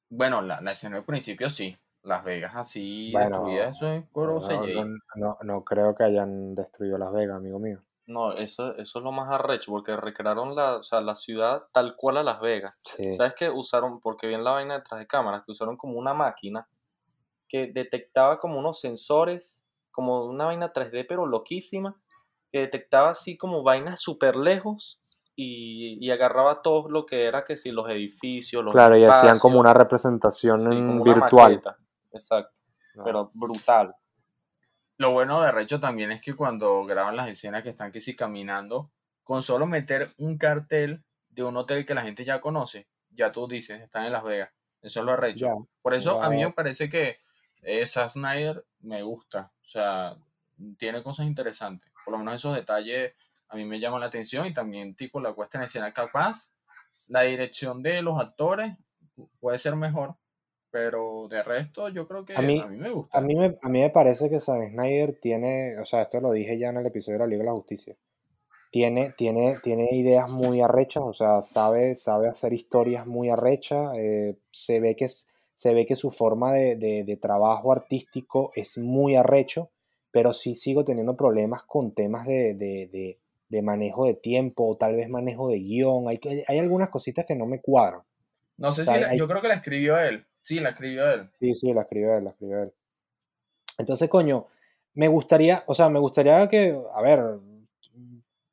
Bueno, 0.08 0.42
la, 0.42 0.60
la 0.60 0.72
escena 0.72 0.96
del 0.96 1.04
principio 1.04 1.48
sí. 1.48 1.76
Las 2.04 2.24
Vegas 2.24 2.52
así 2.56 3.12
Bueno, 3.12 3.28
destruidas, 3.28 3.76
eso 3.76 3.86
es 3.92 4.04
puro 4.08 4.40
No, 4.40 4.40
CGI. 4.40 4.74
no, 4.74 4.96
no- 5.14 5.38
no 5.42 5.64
creo 5.64 5.94
que 5.94 6.02
hayan 6.02 6.54
destruido 6.56 6.98
Las 6.98 7.12
Vegas, 7.12 7.36
amigo 7.36 7.60
mío. 7.60 7.80
No, 8.06 8.32
eso, 8.32 8.76
eso 8.76 8.98
es 8.98 9.04
lo 9.04 9.12
más 9.12 9.30
arrecho, 9.32 9.70
porque 9.70 9.96
recrearon 9.96 10.56
la, 10.56 10.78
o 10.78 10.82
sea, 10.82 11.00
la 11.00 11.14
ciudad 11.14 11.62
tal 11.72 11.94
cual 11.94 12.16
a 12.16 12.24
Las 12.24 12.40
Vegas. 12.40 12.80
Sí. 12.84 13.12
¿Sabes 13.14 13.34
qué? 13.38 13.48
Usaron, 13.48 14.00
porque 14.00 14.26
vi 14.26 14.34
en 14.34 14.42
la 14.42 14.50
vaina 14.50 14.74
detrás 14.78 14.98
de 14.98 15.06
cámaras, 15.06 15.44
que 15.46 15.52
usaron 15.52 15.76
como 15.76 15.96
una 15.96 16.12
máquina 16.12 16.66
que 17.48 17.68
detectaba 17.72 18.40
como 18.40 18.58
unos 18.58 18.80
sensores, 18.80 19.61
como 19.92 20.24
una 20.24 20.46
vaina 20.46 20.72
3D, 20.72 21.06
pero 21.08 21.26
loquísima, 21.26 22.00
que 22.50 22.60
detectaba 22.60 23.10
así 23.10 23.36
como 23.36 23.62
vainas 23.62 24.00
súper 24.00 24.36
lejos 24.36 25.00
y, 25.36 25.96
y 26.04 26.10
agarraba 26.10 26.62
todo 26.62 26.88
lo 26.90 27.06
que 27.06 27.26
era 27.26 27.44
que 27.44 27.56
si 27.56 27.70
los 27.70 27.88
edificios, 27.88 28.64
los 28.64 28.72
Claro, 28.72 28.96
y 28.96 29.04
hacían 29.04 29.38
como 29.38 29.60
una 29.60 29.72
representación 29.74 30.60
sí, 30.60 30.64
como 30.66 31.02
una 31.02 31.14
virtual. 31.14 31.62
Exacto, 32.12 32.60
No. 32.94 33.04
pero 33.04 33.30
brutal. 33.34 33.94
Lo 34.98 35.12
bueno 35.12 35.40
de 35.40 35.50
Recho 35.50 35.80
también 35.80 36.12
es 36.12 36.20
que 36.20 36.34
cuando 36.34 36.84
graban 36.84 37.16
las 37.16 37.28
escenas 37.28 37.62
que 37.62 37.70
están 37.70 37.90
que 37.90 38.00
sí 38.00 38.14
caminando, 38.14 38.90
con 39.22 39.42
solo 39.42 39.66
meter 39.66 40.08
un 40.18 40.36
cartel 40.36 41.04
de 41.30 41.42
un 41.42 41.56
hotel 41.56 41.86
que 41.86 41.94
la 41.94 42.02
gente 42.02 42.24
ya 42.24 42.40
conoce, 42.40 42.88
ya 43.10 43.32
tú 43.32 43.48
dices, 43.48 43.80
están 43.80 44.04
en 44.04 44.12
Las 44.12 44.22
Vegas. 44.22 44.50
Eso 44.82 45.00
es 45.00 45.06
lo 45.06 45.12
arrecho. 45.12 45.46
Ya, 45.46 45.54
Por 45.80 45.94
eso 45.94 46.22
a 46.22 46.28
mí 46.28 46.44
me 46.44 46.52
parece 46.52 46.88
que 46.88 47.18
eh, 47.62 47.86
Zack 47.86 48.10
Snyder 48.10 48.64
me 48.80 49.02
gusta. 49.02 49.52
O 49.62 49.64
sea, 49.64 50.16
tiene 50.78 51.02
cosas 51.02 51.26
interesantes. 51.26 51.90
Por 52.04 52.12
lo 52.12 52.18
menos 52.18 52.34
esos 52.36 52.54
detalles 52.54 53.12
a 53.48 53.56
mí 53.56 53.64
me 53.64 53.78
llaman 53.80 54.00
la 54.00 54.06
atención 54.06 54.46
y 54.46 54.52
también 54.52 54.94
tipo 54.94 55.20
la 55.20 55.34
puesta 55.34 55.58
en 55.58 55.64
escena 55.64 55.92
capaz. 55.92 56.52
La 57.08 57.22
dirección 57.22 57.82
de 57.82 58.00
los 58.02 58.18
actores 58.20 58.72
puede 59.40 59.58
ser 59.58 59.76
mejor, 59.76 60.14
pero 60.70 61.28
de 61.28 61.42
resto 61.42 61.88
yo 61.90 62.08
creo 62.08 62.24
que 62.24 62.34
A 62.34 62.40
mí- 62.40 62.60
a 62.60 62.66
mí 62.66 62.78
me 62.78 62.90
gusta. 62.90 63.18
A 63.18 63.20
mí, 63.20 63.34
me, 63.34 63.56
a 63.60 63.68
mí 63.68 63.80
me 63.82 63.90
parece 63.90 64.30
que 64.30 64.40
Zack 64.40 64.70
Snyder 64.70 65.18
tiene, 65.20 65.78
o 65.78 65.84
sea, 65.84 66.02
esto 66.02 66.20
lo 66.20 66.32
dije 66.32 66.58
ya 66.58 66.70
en 66.70 66.78
el 66.78 66.86
episodio 66.86 67.18
de 67.18 67.24
la 67.24 67.28
Liga 67.28 67.40
de 67.40 67.46
la 67.46 67.52
Justicia, 67.52 67.94
tiene, 68.70 69.12
tiene, 69.18 69.58
tiene 69.62 69.88
ideas 69.92 70.30
muy 70.30 70.62
arrechas, 70.62 71.02
o 71.04 71.12
sea, 71.12 71.42
sabe, 71.42 71.94
sabe 71.94 72.28
hacer 72.28 72.54
historias 72.54 73.06
muy 73.06 73.28
arrechas, 73.28 73.92
eh, 73.96 74.38
se, 74.50 74.80
ve 74.80 74.96
que, 74.96 75.04
es- 75.04 75.28
se 75.54 75.74
ve 75.74 75.86
que 75.86 75.96
su 75.96 76.10
forma 76.10 76.52
de, 76.52 76.76
de- 76.76 77.04
de 77.04 77.16
trabajo 77.16 77.72
artístico 77.72 78.50
es 78.54 78.78
muy 78.78 79.16
arrecho, 79.16 79.70
pero 80.10 80.32
sí 80.32 80.54
sigo 80.54 80.84
teniendo 80.84 81.16
problemas 81.16 81.62
con 81.64 81.92
temas 81.92 82.26
de, 82.26 82.54
de- 82.54 83.18
de- 83.48 83.62
manejo 83.62 84.06
de 84.06 84.14
tiempo 84.14 84.66
o 84.66 84.76
tal 84.76 84.96
vez 84.96 85.08
manejo 85.10 85.48
de 85.50 85.58
guion, 85.58 86.08
hay, 86.08 86.18
hay 86.48 86.58
algunas 86.58 86.88
cositas 86.88 87.26
que 87.26 87.34
no 87.36 87.44
me 87.46 87.60
cuadran. 87.60 88.00
No 88.56 88.72
sé 88.72 88.82
O 88.82 88.84
sea, 88.86 88.94
si 88.94 89.00
la- 89.02 89.08
hay- 89.10 89.18
yo 89.18 89.28
creo 89.28 89.42
que 89.42 89.48
la 89.48 89.54
escribió 89.54 89.98
él. 89.98 90.24
Sí, 90.42 90.58
la 90.58 90.70
escribió 90.70 91.10
él. 91.12 91.28
Sí, 91.38 91.54
sí, 91.54 91.72
la 91.74 91.82
escribió 91.82 92.16
él, 92.16 92.24
la 92.24 92.30
escribió 92.30 92.62
él. 92.62 92.72
Entonces, 93.78 94.08
coño, 94.08 94.46
me 94.94 95.08
gustaría, 95.08 95.62
o 95.66 95.74
sea, 95.74 95.88
me 95.88 95.98
gustaría 95.98 96.48
que, 96.48 96.78
a 96.94 97.02
ver, 97.02 97.20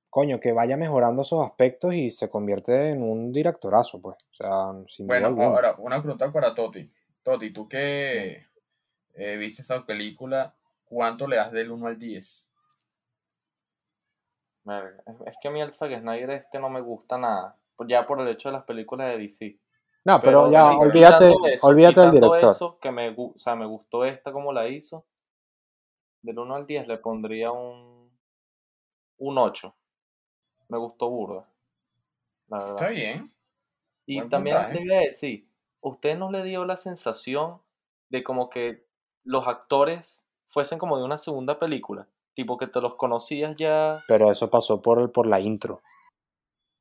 coño, 0.10 0.40
que 0.40 0.52
vaya 0.52 0.78
mejorando 0.78 1.22
esos 1.22 1.46
aspectos 1.46 1.94
y 1.94 2.10
se 2.10 2.30
convierte 2.30 2.90
en 2.90 3.04
un 3.04 3.32
directorazo, 3.32 4.02
pues. 4.02 4.18
O 4.32 4.34
sea, 4.34 4.74
sin 4.88 5.08
Bueno, 5.08 5.28
ahora 5.28 5.76
una 5.78 6.02
pregunta 6.02 6.32
para 6.32 6.54
Toti. 6.54 6.92
Toti, 7.24 7.52
tú 7.52 7.68
que 7.68 8.46
eh, 9.14 9.38
viste 9.38 9.62
esta 9.62 9.86
película, 9.86 10.56
¿cuánto 10.86 11.28
le 11.28 11.36
das 11.36 11.52
del 11.52 11.72
1 11.72 11.88
al 11.88 12.00
10? 12.00 12.50
Verga, 14.64 15.04
Es 15.26 15.36
que 15.42 15.48
a 15.48 15.52
mí 15.52 15.62
el 15.62 15.72
Zack 15.72 16.00
Snyder 16.00 16.32
este 16.32 16.60
no 16.60 16.70
me 16.70 16.82
gusta 16.82 17.18
nada, 17.18 17.58
ya 17.88 18.06
por 18.06 18.20
el 18.22 18.28
hecho 18.28 18.50
de 18.50 18.54
las 18.54 18.64
películas 18.64 19.10
de 19.10 19.18
DC. 19.18 19.60
No, 20.06 20.22
pero, 20.22 20.50
ya, 20.50 20.72
sí, 20.72 20.78
olvídate, 20.80 21.34
eso, 21.52 21.68
olvídate 21.68 22.00
del 22.02 22.12
director. 22.12 22.52
eso, 22.52 22.80
que 22.80 22.92
me, 22.92 23.14
o 23.18 23.34
sea, 23.36 23.56
me 23.56 23.66
gustó 23.66 24.06
esta 24.06 24.32
como 24.32 24.54
la 24.54 24.68
hizo. 24.68 25.06
Del 26.22 26.40
1 26.40 26.56
al 26.56 26.66
10 26.66 26.88
le 26.88 26.98
pondría 26.98 27.52
un, 27.52 28.10
un 29.18 29.38
8. 29.38 29.76
Me 30.70 30.78
gustó 30.78 31.10
burda. 31.10 31.46
La 32.48 32.58
verdad. 32.60 32.76
Está 32.76 32.90
bien. 32.90 33.24
Y 34.06 34.16
Buen 34.18 34.30
también 34.30 34.58
te 34.72 34.82
iba 34.82 34.96
a 34.98 35.02
decir, 35.02 35.48
¿usted 35.82 36.18
no 36.18 36.32
le 36.32 36.44
dio 36.44 36.66
la 36.66 36.78
sensación 36.78 37.60
de 38.10 38.24
como 38.24 38.50
que 38.50 38.86
los 39.24 39.48
actores 39.48 40.24
fuesen 40.48 40.80
como 40.80 40.98
de 40.98 41.04
una 41.04 41.18
segunda 41.18 41.60
película? 41.60 42.08
Tipo 42.34 42.58
que 42.58 42.68
te 42.68 42.82
los 42.82 42.96
conocías 42.96 43.56
ya. 43.56 44.02
Pero 44.08 44.32
eso 44.32 44.50
pasó 44.50 44.82
por, 44.82 45.00
el- 45.00 45.10
por 45.12 45.28
la 45.28 45.40
intro. 45.40 45.82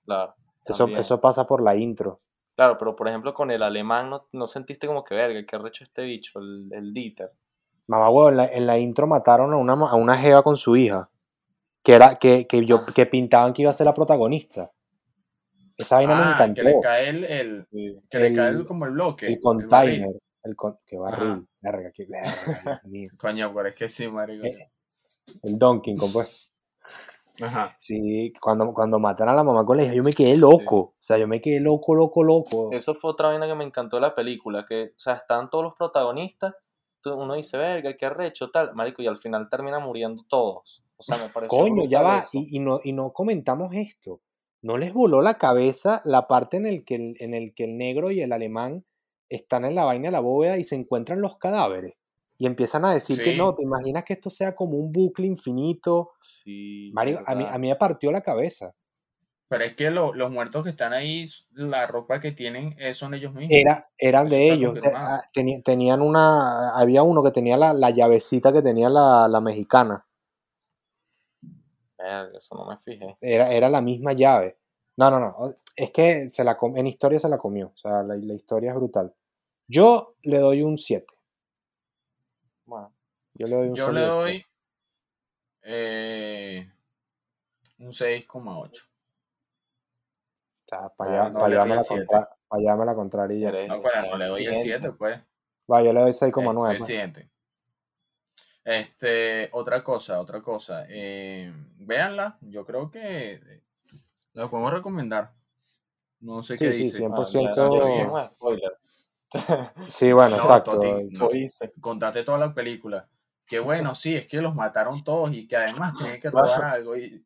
Claro, 0.04 0.34
Eso, 0.64 0.86
eso 0.86 1.20
pasa 1.20 1.46
por 1.46 1.62
la 1.62 1.76
intro. 1.76 2.20
Claro, 2.54 2.78
pero 2.78 2.96
por 2.96 3.08
ejemplo 3.08 3.34
con 3.34 3.50
el 3.50 3.62
alemán 3.62 4.10
no, 4.10 4.26
no 4.32 4.46
sentiste 4.46 4.86
como 4.86 5.04
que 5.04 5.14
verga, 5.14 5.44
qué 5.46 5.58
recho 5.58 5.84
este 5.84 6.02
bicho, 6.02 6.38
el, 6.40 6.68
el 6.72 6.92
Dieter. 6.92 7.32
Mamá, 7.86 8.10
huevo, 8.10 8.28
en 8.30 8.36
la, 8.36 8.46
en 8.46 8.66
la 8.66 8.78
intro 8.78 9.06
mataron 9.06 9.52
a 9.52 9.56
una, 9.56 9.72
a 9.74 9.94
una 9.94 10.16
jeva 10.18 10.42
con 10.42 10.56
su 10.56 10.76
hija. 10.76 11.08
Que 11.82 11.92
era, 11.94 12.18
que, 12.18 12.46
que 12.46 12.64
yo, 12.66 12.84
Ah. 12.86 12.92
que 12.94 13.06
pintaban 13.06 13.52
que 13.52 13.62
iba 13.62 13.70
a 13.70 13.74
ser 13.74 13.86
la 13.86 13.94
protagonista. 13.94 14.70
Esa 15.76 15.96
vaina 15.96 16.16
me 16.16 16.22
Ah, 16.22 16.32
encantó. 16.34 16.62
que 16.62 16.68
le 16.68 16.80
cae 16.80 17.08
el, 17.08 17.24
el- 17.24 17.66
que 18.10 18.18
le 18.18 18.26
El- 18.28 18.34
cae 18.36 18.48
el- 18.50 18.64
como 18.64 18.84
el 18.84 18.90
bloque. 18.92 19.26
el 19.26 19.32
el 19.34 19.40
container. 19.40 20.10
El 20.42 20.56
con, 20.56 20.78
qué 20.86 20.96
barril. 20.96 21.46
Verga, 21.60 21.90
qué 21.92 22.06
verga, 22.08 22.60
Dios 22.64 22.80
mío. 22.84 23.10
Coño, 23.18 23.52
pero 23.54 23.68
es 23.68 23.74
que 23.74 23.88
sí, 23.88 24.08
marico. 24.08 24.44
Eh. 24.46 24.70
El 25.42 25.58
Donkey 25.58 25.94
Kong, 25.96 26.10
pues. 26.12 26.52
Ajá. 27.40 27.76
Sí, 27.78 28.32
cuando, 28.40 28.72
cuando 28.74 28.98
matan 28.98 29.28
a 29.28 29.34
la 29.34 29.44
mamá 29.44 29.64
con 29.64 29.76
la 29.76 29.84
hija, 29.84 29.94
yo 29.94 30.02
me 30.02 30.12
quedé 30.12 30.36
loco. 30.36 30.76
O 30.78 30.94
sea, 30.98 31.18
yo 31.18 31.28
me 31.28 31.40
quedé 31.40 31.60
loco, 31.60 31.94
loco, 31.94 32.24
loco. 32.24 32.70
Eso 32.72 32.94
fue 32.94 33.10
otra 33.12 33.28
vaina 33.28 33.46
que 33.46 33.54
me 33.54 33.64
encantó 33.64 33.96
de 33.96 34.02
la 34.02 34.14
película, 34.14 34.66
que, 34.68 34.92
o 34.96 34.98
sea, 34.98 35.14
están 35.14 35.48
todos 35.50 35.64
los 35.64 35.74
protagonistas, 35.74 36.54
uno 37.04 37.34
dice, 37.34 37.56
verga, 37.56 37.96
qué 37.96 38.06
arrecho, 38.06 38.50
tal, 38.50 38.74
marico, 38.74 39.02
y 39.02 39.06
al 39.06 39.16
final 39.16 39.48
terminan 39.48 39.82
muriendo 39.82 40.24
todos. 40.28 40.82
O 40.98 41.02
sea, 41.02 41.16
me 41.16 41.28
pareció 41.28 41.58
Coño, 41.58 41.84
ya 41.84 42.02
va. 42.02 42.24
Y, 42.32 42.56
y 42.56 42.60
no, 42.60 42.80
y 42.82 42.92
no 42.92 43.12
comentamos 43.12 43.72
esto. 43.74 44.20
¿No 44.60 44.76
les 44.76 44.92
voló 44.92 45.22
la 45.22 45.34
cabeza 45.34 46.02
la 46.04 46.26
parte 46.26 46.56
en 46.56 46.66
el, 46.66 46.84
que 46.84 46.96
el, 46.96 47.14
en 47.20 47.32
el 47.34 47.54
que 47.54 47.64
el 47.64 47.78
negro 47.78 48.10
y 48.10 48.20
el 48.20 48.32
alemán 48.32 48.84
están 49.28 49.64
en 49.64 49.74
la 49.76 49.84
vaina 49.84 50.08
de 50.08 50.12
la 50.12 50.20
bóveda 50.20 50.58
y 50.58 50.64
se 50.64 50.74
encuentran 50.74 51.20
los 51.20 51.36
cadáveres? 51.36 51.94
Y 52.36 52.46
empiezan 52.46 52.84
a 52.84 52.92
decir 52.92 53.20
que 53.22 53.36
no, 53.36 53.54
¿te 53.54 53.62
imaginas 53.62 54.04
que 54.04 54.12
esto 54.14 54.30
sea 54.30 54.54
como 54.54 54.76
un 54.78 54.92
bucle 54.92 55.26
infinito? 55.26 56.12
Sí, 56.20 56.90
Marico, 56.92 57.20
a 57.26 57.34
mí, 57.34 57.44
a 57.48 57.58
mí 57.58 57.68
me 57.68 57.76
partió 57.76 58.12
la 58.12 58.20
cabeza. 58.20 58.74
Pero 59.48 59.64
es 59.64 59.74
que 59.74 59.90
lo- 59.90 60.12
los 60.14 60.30
muertos 60.30 60.62
que 60.62 60.70
están 60.70 60.92
ahí, 60.92 61.26
la 61.52 61.86
ropa 61.86 62.20
que 62.20 62.32
tienen 62.32 62.76
eh, 62.78 62.94
son 62.94 63.14
ellos 63.14 63.32
mismos. 63.32 63.56
Era, 63.58 63.88
eran 63.96 64.26
Eso 64.26 64.36
de 64.36 64.52
ellos. 64.52 64.78
ah, 64.94 65.22
tenían 65.64 66.02
una, 66.02 66.76
había 66.78 67.02
uno 67.02 67.22
que 67.22 67.30
tenía 67.30 67.56
la, 67.56 67.72
la 67.72 67.90
llavecita 67.90 68.52
que 68.52 68.62
tenía 68.62 68.90
la, 68.90 69.26
la 69.26 69.40
mexicana. 69.40 70.06
Eso 71.98 72.54
no 72.54 72.66
me 72.66 72.78
fijé. 72.78 73.16
Era, 73.20 73.50
era 73.52 73.68
la 73.68 73.80
misma 73.80 74.12
llave. 74.12 74.56
No, 74.96 75.10
no, 75.10 75.18
no. 75.20 75.54
Es 75.76 75.90
que 75.90 76.28
se 76.28 76.44
la 76.44 76.56
com- 76.56 76.76
en 76.76 76.86
historia 76.86 77.18
se 77.20 77.28
la 77.28 77.38
comió. 77.38 77.68
O 77.68 77.76
sea, 77.76 78.02
la, 78.02 78.16
la 78.16 78.34
historia 78.34 78.70
es 78.70 78.76
brutal. 78.76 79.14
Yo 79.66 80.14
le 80.22 80.38
doy 80.38 80.62
un 80.62 80.76
7. 80.78 81.14
Bueno, 82.66 82.92
Yo 83.34 83.46
le 83.46 83.56
doy 83.56 83.68
un 83.68 83.74
Yo 83.74 83.92
le 83.92 84.00
doy 84.02 84.44
eh, 85.62 86.70
un 87.78 87.92
6,8. 87.92 88.82
O 90.64 90.68
sea, 90.68 90.88
para 90.90 91.10
Ah, 91.10 91.14
allá, 91.22 91.30
no 91.30 91.40
para 91.40 91.46
allá 91.46 91.64
me 91.64 91.74
la 91.76 91.84
contra- 91.84 92.28
para 92.48 92.60
allá 92.62 92.76
me 92.76 92.84
la 92.84 92.94
contraria 92.94 93.52
No, 93.68 93.82
pero 93.82 94.10
no 94.10 94.16
le 94.16 94.26
doy 94.26 94.42
el 94.42 94.48
eres 94.48 94.62
7, 94.62 94.92
pues. 94.92 95.20
Va, 95.70 95.82
yo 95.82 95.92
le 95.92 96.00
doy 96.00 96.10
Este, 96.10 96.26
6,9. 96.26 97.28
Este, 98.68 99.48
otra 99.52 99.82
cosa, 99.82 100.20
otra 100.20 100.42
cosa. 100.42 100.84
Eh, 100.90 101.50
véanla, 101.78 102.36
yo 102.42 102.66
creo 102.66 102.90
que 102.90 103.32
eh, 103.32 103.62
la 104.34 104.46
podemos 104.50 104.70
recomendar. 104.70 105.32
No 106.20 106.42
sé 106.42 106.58
Sí, 106.58 106.66
qué 106.66 106.74
sí, 106.74 106.82
dice. 106.82 107.02
100%. 107.02 108.12
Ah. 108.12 108.30
Sí, 109.88 110.12
bueno, 110.12 110.36
No, 110.36 110.42
exacto. 110.42 110.80
No. 110.82 111.28
Contate 111.80 112.24
toda 112.24 112.36
la 112.36 112.52
película. 112.52 113.08
Que 113.46 113.58
bueno, 113.58 113.94
sí, 113.94 114.14
es 114.14 114.26
que 114.26 114.42
los 114.42 114.54
mataron 114.54 115.02
todos 115.02 115.32
y 115.32 115.48
que 115.48 115.56
además 115.56 115.94
tienen 115.96 116.20
que 116.20 116.30
robar 116.30 116.62
algo. 116.62 116.94
Y, 116.94 117.24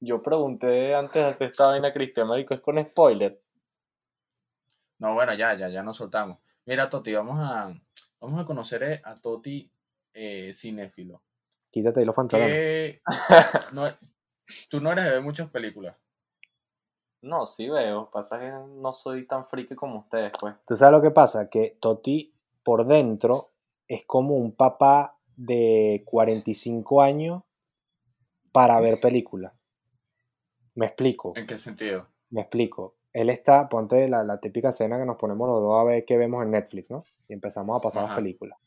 Yo 0.00 0.20
pregunté 0.20 0.96
antes 0.96 1.14
de 1.14 1.24
hacer 1.28 1.50
esta 1.52 1.68
vaina, 1.68 1.92
Cristian, 1.92 2.26
marico, 2.26 2.54
es 2.54 2.60
con 2.60 2.84
spoiler. 2.84 3.40
no, 4.98 5.14
bueno, 5.14 5.32
ya, 5.34 5.54
ya, 5.54 5.68
ya 5.68 5.84
nos 5.84 5.96
soltamos. 5.96 6.38
Mira, 6.64 6.88
Toti, 6.88 7.12
vamos 7.14 7.38
a, 7.38 7.72
vamos 8.18 8.40
a 8.40 8.44
conocer 8.44 8.82
eh, 8.82 9.00
a 9.04 9.14
Toti 9.14 9.71
eh, 10.14 10.52
cinéfilo. 10.54 11.22
Quítate 11.70 12.00
ahí 12.00 12.06
los 12.06 12.14
pantalones. 12.14 12.52
Que 12.52 13.00
no, 13.72 13.84
tú 14.70 14.80
no 14.80 14.92
eres 14.92 15.04
de 15.04 15.10
ver 15.10 15.22
muchas 15.22 15.50
películas. 15.50 15.96
No, 17.22 17.46
sí 17.46 17.68
veo, 17.68 18.10
pasa 18.10 18.38
que 18.38 18.50
no 18.50 18.92
soy 18.92 19.26
tan 19.26 19.46
friki 19.46 19.76
como 19.76 20.00
ustedes, 20.00 20.32
pues. 20.40 20.56
¿Tú 20.66 20.74
sabes 20.74 20.92
lo 20.92 21.02
que 21.02 21.12
pasa? 21.12 21.48
Que 21.48 21.78
Toti 21.80 22.34
por 22.64 22.84
dentro 22.84 23.52
es 23.86 24.04
como 24.06 24.34
un 24.34 24.56
papá 24.56 25.18
de 25.36 26.02
45 26.04 27.00
años 27.00 27.42
para 28.50 28.80
ver 28.80 28.98
películas. 29.00 29.52
Me 30.74 30.86
explico, 30.86 31.32
¿En 31.36 31.46
qué 31.46 31.58
sentido? 31.58 32.08
me 32.30 32.40
explico. 32.40 32.96
Él 33.12 33.28
está, 33.28 33.68
ponte 33.68 34.08
la, 34.08 34.24
la 34.24 34.40
típica 34.40 34.70
escena 34.70 34.98
que 34.98 35.04
nos 35.04 35.16
ponemos 35.18 35.46
los 35.46 35.60
dos 35.60 35.78
a 35.78 35.84
ver 35.84 36.04
qué 36.04 36.16
vemos 36.16 36.42
en 36.42 36.50
Netflix, 36.50 36.90
¿no? 36.90 37.04
Y 37.28 37.34
empezamos 37.34 37.78
a 37.78 37.82
pasar 37.82 38.04
las 38.04 38.16
películas. 38.16 38.58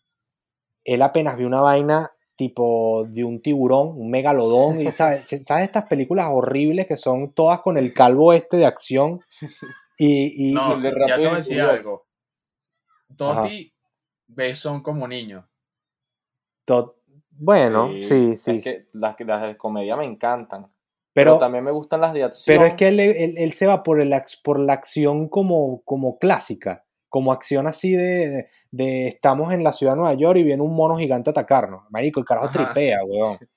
Él 0.86 1.02
apenas 1.02 1.36
vio 1.36 1.48
una 1.48 1.60
vaina 1.62 2.12
tipo 2.38 3.06
de 3.10 3.24
un 3.24 3.42
tiburón, 3.42 3.90
un 4.00 4.10
megalodón, 4.10 4.80
y 4.82 4.86
¿sabes? 4.96 5.28
¿sabes 5.46 5.64
estas 5.66 5.86
películas 5.86 6.28
horribles 6.32 6.86
que 6.86 6.96
son 6.98 7.34
todas 7.34 7.62
con 7.62 7.78
el 7.78 7.94
calvo 7.94 8.32
este 8.32 8.58
de 8.58 8.66
acción? 8.66 9.20
Y, 9.98 10.50
y- 10.52 10.54
No, 10.54 10.74
el 10.74 10.82
de 10.82 10.94
ya 11.08 11.16
te 11.16 11.22
voy 11.22 11.30
a 11.30 11.36
decir 11.38 11.62
algo. 11.62 12.06
Toti 13.16 13.74
ve 14.28 14.54
son 14.56 14.82
como 14.82 15.08
niños. 15.08 15.46
To- 16.66 16.98
Bueno, 17.30 17.92
sí, 18.02 18.38
sí. 18.38 18.58
Es 18.58 18.64
que 18.64 18.88
las, 18.94 19.16
las 19.20 19.42
de 19.44 19.58
comedia 19.58 19.96
me 19.96 20.06
encantan. 20.06 20.64
pero, 21.14 21.32
Pero, 21.34 21.38
también 21.38 21.64
me 21.64 21.72
gustan 21.72 22.02
las 22.02 22.14
de 22.14 22.24
acción. 22.24 22.56
pero 22.58 22.66
es 22.68 22.74
que 22.76 22.88
él, 22.90 23.00
él- 23.00 23.36
él 23.38 23.54
se 23.54 23.68
va 23.68 23.84
por, 23.84 24.02
el, 24.02 24.14
por 24.44 24.60
la 24.60 24.74
acción 24.74 25.30
como, 25.30 25.82
como 25.84 26.18
clásica, 26.18 26.85
como 27.16 27.32
acción 27.32 27.66
así 27.66 27.94
de, 27.96 28.30
de, 28.30 28.50
de 28.72 29.08
estamos 29.08 29.54
en 29.54 29.64
la 29.64 29.72
ciudad 29.72 29.94
de 29.94 30.00
Nueva 30.00 30.16
York 30.16 30.38
y 30.38 30.44
viene 30.44 30.62
un 30.62 30.76
mono 30.76 30.98
gigante 30.98 31.30
a 31.30 31.32
atacarnos. 31.32 31.84
Marico, 31.92 32.20
el 32.20 32.26
carajo 32.26 32.48
Ajá. 32.48 32.66
tripea, 32.74 33.00
weón. 33.06 33.38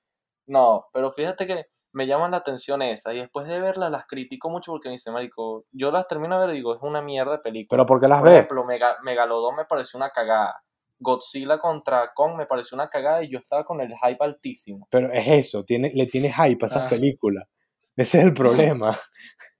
No, 0.46 0.86
pero 0.92 1.10
fíjate 1.10 1.44
que 1.48 1.66
me 1.90 2.06
llaman 2.06 2.30
la 2.30 2.36
atención 2.36 2.80
esas 2.82 3.14
y 3.14 3.18
después 3.18 3.48
de 3.48 3.60
verlas 3.60 3.90
las 3.90 4.06
critico 4.06 4.48
mucho 4.48 4.70
porque 4.70 4.88
me 4.90 4.92
dice, 4.92 5.10
marico, 5.10 5.64
yo 5.72 5.90
las 5.90 6.06
termino 6.06 6.38
de 6.40 6.46
ver 6.46 6.54
y 6.54 6.58
digo, 6.58 6.72
es 6.76 6.80
una 6.82 7.02
mierda 7.02 7.32
de 7.32 7.38
película. 7.40 7.76
Pero 7.76 7.86
¿por 7.86 8.00
qué 8.00 8.06
las 8.06 8.20
Por 8.20 8.28
ves? 8.28 8.36
ejemplo, 8.38 8.64
Mega- 8.64 8.96
Megalodon 9.02 9.56
me 9.56 9.64
pareció 9.64 9.96
una 9.98 10.10
cagada. 10.10 10.62
Godzilla 11.00 11.58
contra 11.58 12.12
Kong 12.14 12.36
me 12.36 12.46
pareció 12.46 12.76
una 12.76 12.88
cagada 12.88 13.24
y 13.24 13.28
yo 13.28 13.40
estaba 13.40 13.64
con 13.64 13.80
el 13.80 13.92
hype 13.92 14.24
altísimo. 14.24 14.86
Pero 14.88 15.10
es 15.12 15.26
eso, 15.26 15.64
tiene, 15.64 15.90
le 15.92 16.06
tiene 16.06 16.32
hype 16.32 16.64
a 16.64 16.66
esas 16.68 16.86
Ah. 16.86 16.88
películas. 16.88 17.48
Ese 17.96 18.18
es 18.20 18.24
el 18.24 18.32
problema. 18.34 18.96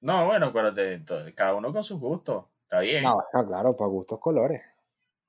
No, 0.00 0.26
bueno, 0.26 0.52
pero 0.52 0.70
de- 0.70 1.04
cada 1.34 1.54
uno 1.56 1.72
con 1.72 1.82
sus 1.82 1.98
gustos. 1.98 2.44
Está 2.70 2.80
bien, 2.80 3.02
No, 3.02 3.24
no, 3.32 3.46
claro, 3.46 3.74
para 3.76 3.88
gustos 3.88 4.20
colores. 4.20 4.60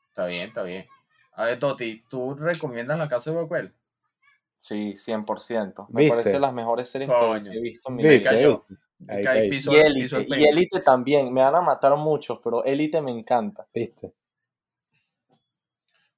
está 0.10 0.25
bien, 0.25 0.47
está 0.49 0.63
bien. 0.63 0.86
A 1.34 1.45
ver, 1.45 1.58
Toti, 1.58 2.04
¿tú 2.10 2.34
recomiendas 2.36 2.97
La 2.97 3.08
Casa 3.08 3.32
de 3.32 3.41
Papel? 3.41 3.73
Sí, 4.58 4.93
100%. 4.97 5.88
Me 5.89 6.02
¿Viste? 6.02 6.17
parece 6.17 6.39
las 6.39 6.54
mejores 6.54 6.89
series 6.89 7.10
Coño. 7.10 7.49
que 7.49 7.58
he 7.58 7.62
visto 7.62 7.89
en 7.89 7.95
mi 7.95 8.04
vida. 8.04 8.32
cayó. 8.32 8.65
Ahí 9.08 9.23
Cae 9.23 9.39
caí. 9.39 9.49
piso- 9.49 9.71
Y 9.71 9.78
Élite, 9.78 10.04
piso 10.04 10.17
el 10.17 10.23
y 10.23 10.30
peine. 10.30 10.49
Élite 10.49 10.80
también. 10.82 11.32
Me 11.34 11.41
van 11.41 11.56
a 11.56 11.62
matar 11.62 11.95
muchos, 11.95 12.39
pero 12.43 12.62
Élite 12.65 13.02
me 13.02 13.12
encanta. 13.12 13.65
¿Viste? 13.73 14.13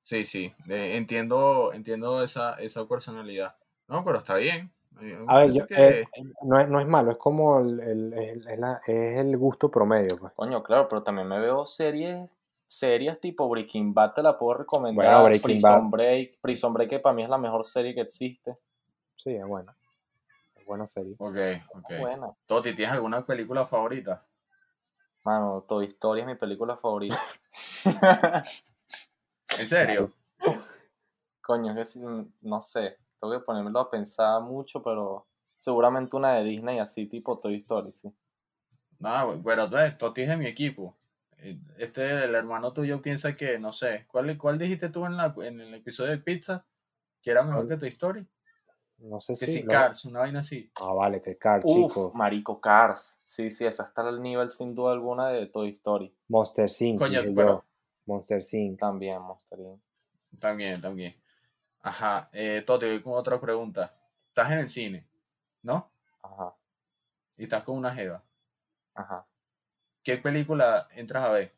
Sí, 0.01 0.23
sí, 0.25 0.51
de- 0.65 0.97
entiendo, 0.97 1.71
entiendo 1.73 2.23
esa, 2.23 2.55
esa 2.55 2.87
personalidad. 2.87 3.55
No, 3.87 4.03
pero 4.03 4.17
está 4.17 4.37
bien. 4.37 4.73
Me 4.99 5.25
A 5.27 5.37
ver, 5.39 5.51
yo- 5.51 5.65
que- 5.67 6.01
eh, 6.01 6.07
no, 6.43 6.59
es, 6.59 6.67
no 6.69 6.79
es 6.79 6.87
malo, 6.87 7.11
es 7.11 7.17
como 7.17 7.59
el, 7.59 7.79
el- 7.79 8.13
el- 8.13 8.47
es 8.47 8.59
la- 8.59 8.79
es 8.85 9.19
el 9.19 9.35
gusto 9.37 9.69
promedio. 9.71 10.17
Pues. 10.17 10.33
Coño, 10.33 10.61
claro, 10.63 10.87
pero 10.89 11.01
también 11.03 11.27
me 11.27 11.39
veo 11.39 11.65
series 11.65 12.29
series 12.67 13.19
tipo 13.19 13.49
Breaking 13.49 13.93
Bad, 13.93 14.13
te 14.13 14.23
la 14.23 14.39
puedo 14.39 14.59
recomendar. 14.59 15.05
Bueno, 15.05 15.23
Breaking 15.25 15.41
Prison 15.41 15.91
Break. 15.91 16.39
Prison 16.39 16.73
Break, 16.73 16.89
que 16.89 16.99
para 16.99 17.13
mí 17.13 17.21
es 17.23 17.29
la 17.29 17.37
mejor 17.37 17.65
serie 17.65 17.93
que 17.93 17.99
existe. 18.01 18.57
Sí, 19.17 19.31
es 19.35 19.45
buena. 19.45 19.75
Es 20.55 20.65
buena 20.65 20.87
serie. 20.87 21.13
Ok, 21.17 21.35
ok. 21.75 21.89
Buena. 21.99 22.31
Toti, 22.45 22.73
¿tienes 22.73 22.93
alguna 22.93 23.25
película 23.25 23.65
favorita? 23.65 24.25
Mano, 25.23 25.65
Toy 25.67 25.87
Story 25.87 26.21
es 26.21 26.27
mi 26.27 26.35
película 26.35 26.77
favorita. 26.77 27.19
¿En 29.59 29.67
serio? 29.67 30.13
Coño, 31.41 31.77
es 31.79 31.93
que 31.93 32.25
no 32.41 32.61
sé. 32.61 32.97
Tengo 33.21 33.33
que 33.33 33.45
ponérmelo 33.45 33.79
a 33.79 33.89
pensar 33.89 34.41
mucho, 34.41 34.81
pero 34.81 35.27
seguramente 35.55 36.15
una 36.15 36.33
de 36.33 36.43
Disney 36.43 36.79
así, 36.79 37.05
tipo 37.05 37.37
Toy 37.39 37.55
Story, 37.57 37.93
sí. 37.93 38.11
No, 38.99 39.41
pero 39.45 39.69
Toti 39.97 40.21
es 40.23 40.29
de 40.29 40.37
mi 40.37 40.47
equipo. 40.47 40.97
eh, 41.37 41.57
este, 41.77 42.25
el 42.25 42.35
hermano 42.35 42.73
tuyo 42.73 43.01
piensa 43.01 43.35
que, 43.37 43.57
no 43.59 43.71
sé, 43.71 44.05
¿cuál, 44.07 44.37
cuál 44.37 44.57
dijiste 44.57 44.89
tú 44.89 45.05
en, 45.05 45.17
la, 45.17 45.33
en 45.43 45.59
el 45.61 45.73
episodio 45.75 46.11
de 46.11 46.17
pizza? 46.17 46.65
Que 47.21 47.31
era 47.31 47.43
mejor 47.43 47.67
que 47.67 47.77
tu 47.77 47.85
historia. 47.85 48.25
No 48.97 49.19
sé 49.21 49.33
Que 49.33 49.47
si. 49.47 49.63
Cars, 49.65 50.05
una 50.05 50.19
vaina 50.19 50.39
así. 50.39 50.71
Ah, 50.75 50.93
vale, 50.93 51.21
que 51.21 51.37
Cars, 51.37 51.63
Uf, 51.67 51.87
chico. 51.93 52.11
Marico 52.13 52.59
Cars. 52.61 53.19
Sí, 53.23 53.49
sí, 53.49 53.65
esa 53.65 53.83
está 53.83 54.07
al 54.07 54.21
nivel 54.21 54.49
sin 54.49 54.73
duda 54.75 54.93
alguna 54.93 55.29
de 55.29 55.47
Toy 55.47 55.69
Story. 55.69 56.15
Monster 56.27 56.69
Inc. 56.79 56.99
Coño, 56.99 57.21
pero-. 57.35 57.65
Monster 58.05 58.41
Inc. 58.53 58.79
También, 58.79 59.21
Monster 59.21 59.59
Inc. 59.59 59.81
También, 60.39 60.79
también. 60.81 61.15
Ajá, 61.83 62.29
eh, 62.33 62.63
Toti, 62.65 62.85
voy 62.87 63.01
con 63.03 63.13
otra 63.13 63.39
pregunta. 63.39 63.93
Estás 64.29 64.51
en 64.51 64.59
el 64.59 64.69
cine, 64.69 65.07
¿no? 65.63 65.91
Ajá, 66.23 66.55
Y 67.37 67.43
estás 67.43 67.63
con 67.65 67.77
una 67.77 67.93
jeva. 67.93 68.23
ajá. 68.95 69.27
¿Qué 70.03 70.17
película 70.17 70.87
entras 70.91 71.23
a 71.23 71.29
ver? 71.31 71.53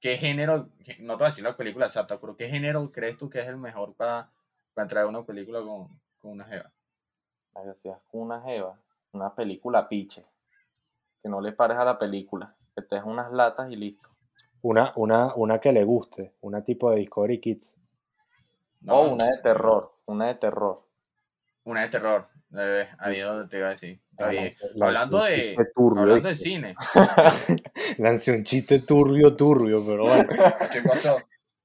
¿Qué 0.00 0.16
género, 0.16 0.68
no 1.00 1.14
te 1.14 1.18
voy 1.18 1.22
a 1.22 1.26
decir 1.26 1.44
la 1.44 1.56
película 1.56 1.86
exacta, 1.86 2.18
pero 2.20 2.36
qué 2.36 2.48
género 2.48 2.90
crees 2.90 3.16
tú 3.18 3.28
que 3.30 3.40
es 3.40 3.46
el 3.46 3.56
mejor 3.56 3.94
para, 3.94 4.30
para 4.74 4.84
entrar 4.84 5.04
a 5.04 5.08
una 5.08 5.24
película 5.24 5.60
con, 5.62 5.88
con 6.18 6.32
una 6.32 6.44
jeva? 6.44 6.72
Ay, 7.54 7.70
si 7.74 7.88
es 7.88 7.96
con 8.10 8.22
una 8.22 8.40
jeva, 8.42 8.76
una 9.12 9.34
película 9.34 9.88
piche. 9.88 10.24
Que 11.22 11.28
no 11.28 11.40
le 11.40 11.52
pares 11.52 11.78
a 11.78 11.84
la 11.84 11.98
película. 11.98 12.56
Que 12.74 12.82
te 12.82 12.96
des 12.96 13.04
unas 13.04 13.30
latas 13.32 13.70
y 13.70 13.76
listo. 13.76 14.08
Una, 14.62 14.92
una, 14.96 15.34
una 15.34 15.60
que 15.60 15.72
le 15.72 15.84
guste. 15.84 16.34
Una 16.40 16.62
tipo 16.64 16.90
de 16.90 16.96
Discovery 16.98 17.40
Kids. 17.40 17.76
No, 18.80 18.94
O 18.96 19.14
una 19.14 19.26
de 19.26 19.38
terror. 19.42 19.92
Una 20.06 20.26
de 20.28 20.34
terror. 20.36 20.86
una 21.64 21.82
de 21.82 21.88
terror. 21.88 22.28
Eh, 22.58 22.88
ahí 22.98 23.14
Sí, 23.14 23.20
es 23.20 23.26
donde 23.26 23.48
te 23.48 23.58
iba 23.58 23.66
a 23.68 23.70
decir. 23.70 24.00
Está 24.10 24.28
bien. 24.28 24.48
Hablando 24.80 25.22
de, 25.22 25.56
turbio, 25.74 26.02
hablando 26.02 26.28
de 26.28 26.34
cine. 26.34 26.74
Lancé 27.98 28.32
un 28.32 28.44
chiste 28.44 28.80
turbio, 28.80 29.36
turbio, 29.36 29.84
pero 29.86 30.02
bueno. 30.04 30.28
¿Qué 30.72 30.82
pasó? 30.82 31.16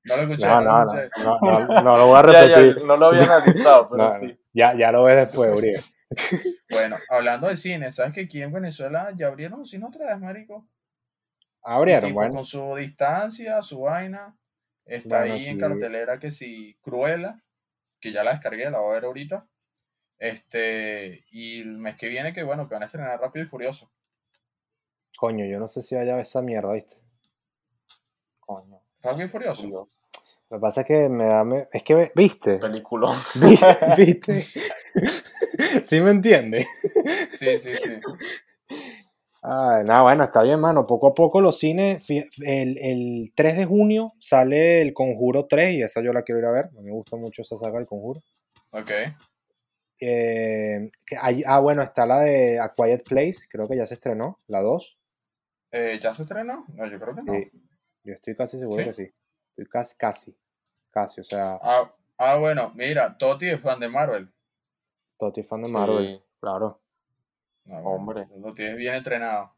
No 0.03 0.17
lo 0.17 0.21
escuché. 0.23 0.45
No, 0.45 0.61
no 0.61 0.61
no, 0.61 0.85
lo 0.85 0.93
no, 0.93 0.99
escuché. 0.99 1.23
no, 1.25 1.39
no, 1.41 1.81
no 1.81 1.97
lo 1.97 2.07
voy 2.07 2.19
a 2.19 2.21
Ya, 2.31 2.45
ya, 2.47 2.55
repetir. 2.57 2.85
no 2.85 2.97
lo 2.97 3.05
había 3.07 3.23
analizado, 3.35 3.89
pero 3.89 4.03
No, 4.03 4.11
sí. 4.19 4.39
ya, 4.53 4.75
ya 4.77 4.91
lo 4.91 5.03
ves 5.03 5.15
después, 5.27 5.55
Uriel. 5.57 5.81
Bueno, 6.69 6.97
hablando 7.09 7.47
de 7.47 7.55
cine, 7.55 7.91
¿sabes 7.91 8.13
que 8.13 8.21
aquí 8.21 8.41
en 8.41 8.53
Venezuela 8.53 9.11
ya 9.15 9.27
abrieron 9.27 9.59
un 9.59 9.65
cine 9.65 9.85
otra 9.87 10.05
vez, 10.07 10.19
marico? 10.19 10.67
Abrieron, 11.63 12.13
bueno. 12.13 12.35
Con 12.35 12.45
su 12.45 12.75
distancia, 12.75 13.59
su 13.63 13.81
vaina. 13.81 14.37
Está 14.85 15.19
Bueno, 15.21 15.33
ahí 15.35 15.47
en 15.47 15.57
cartelera 15.57 16.19
que 16.19 16.31
si 16.31 16.75
Cruella, 16.81 17.41
que 17.99 18.11
ya 18.11 18.23
la 18.23 18.31
descargué, 18.31 18.69
la 18.69 18.79
voy 18.79 18.91
a 18.91 18.93
ver 18.95 19.05
ahorita. 19.05 19.47
Este, 20.17 21.25
y 21.31 21.61
el 21.61 21.77
mes 21.77 21.95
que 21.97 22.07
viene, 22.07 22.33
que 22.33 22.43
bueno, 22.43 22.67
que 22.67 22.75
van 22.75 22.83
a 22.83 22.85
estrenar 22.85 23.19
Rápido 23.19 23.45
y 23.45 23.47
Furioso. 23.47 23.91
Coño, 25.17 25.45
yo 25.45 25.59
no 25.59 25.67
sé 25.67 25.81
si 25.81 25.95
vaya 25.95 26.13
a 26.13 26.15
ver 26.17 26.25
esa 26.25 26.41
mierda, 26.41 26.73
¿viste? 26.73 26.95
Coño, 28.39 28.81
Rápido 29.01 29.25
y 29.25 29.29
Furioso. 29.29 29.65
Dios. 29.67 29.93
Lo 30.49 30.57
que 30.57 30.61
pasa 30.61 30.81
es 30.81 30.87
que 30.87 31.09
me 31.09 31.25
da. 31.25 31.43
me- 31.43 31.67
Es 31.73 31.83
que, 31.83 32.11
¿viste? 32.15 32.59
Peliculón. 32.59 33.17
Vi- 33.35 33.57
¿Viste? 33.97 34.41
¿Sí 35.83 35.99
me 36.01 36.11
entiendes? 36.11 36.67
Sí, 37.37 37.57
sí, 37.59 37.73
sí. 37.75 37.95
Ah, 39.47 39.83
nada, 39.85 40.01
bueno, 40.01 40.23
está 40.23 40.41
bien, 40.41 40.59
mano. 40.59 40.87
Poco 40.87 41.07
a 41.07 41.13
poco 41.13 41.39
los 41.39 41.59
cines. 41.59 42.09
El, 42.09 42.77
el 42.79 43.31
3 43.35 43.57
de 43.57 43.65
junio 43.65 44.13
sale 44.19 44.81
El 44.81 44.93
Conjuro 44.93 45.45
3 45.45 45.73
y 45.75 45.83
esa 45.83 46.01
yo 46.01 46.11
la 46.13 46.23
quiero 46.23 46.39
ir 46.39 46.45
a 46.47 46.51
ver. 46.51 46.71
Me 46.73 46.91
gusta 46.91 47.15
mucho 47.15 47.43
esa 47.43 47.55
saga 47.55 47.77
del 47.77 47.85
Conjuro. 47.87 48.21
Ok. 48.71 48.89
Eh, 49.99 50.89
que 51.05 51.15
hay- 51.21 51.43
ah, 51.45 51.59
bueno, 51.59 51.81
está 51.83 52.05
la 52.05 52.21
de 52.21 52.59
A 52.59 52.73
Quiet 52.73 53.03
Place. 53.03 53.47
Creo 53.49 53.67
que 53.67 53.77
ya 53.77 53.85
se 53.85 53.93
estrenó, 53.93 54.39
la 54.47 54.61
2. 54.61 54.97
Eh, 55.71 55.99
¿Ya 56.01 56.13
se 56.13 56.23
estrenó? 56.23 56.65
No, 56.73 56.87
yo 56.87 56.99
creo 56.99 57.13
que 57.15 57.21
no. 57.21 57.33
Sí, 57.33 57.51
yo 58.03 58.13
estoy 58.13 58.35
casi 58.35 58.57
seguro 58.59 58.79
¿Sí? 58.79 58.85
que 58.89 58.93
sí. 58.93 59.13
Estoy 59.49 59.65
casi, 59.67 59.95
casi. 59.95 60.35
Casi, 60.89 61.21
o 61.21 61.23
sea, 61.23 61.59
Ah, 61.61 61.93
ah, 62.17 62.37
bueno, 62.37 62.71
mira, 62.75 63.15
Toti 63.17 63.49
es 63.49 63.61
fan 63.61 63.79
de 63.79 63.89
Marvel. 63.89 64.27
Toti 65.19 65.43
fan 65.43 65.61
de 65.61 65.67
Sí. 65.67 65.73
Marvel, 65.73 66.23
claro. 66.39 66.81
Ah, 67.69 67.81
Hombre. 67.83 68.27
Lo 68.37 68.53
tienes 68.53 68.77
bien 68.77 68.95
entrenado. 68.95 69.51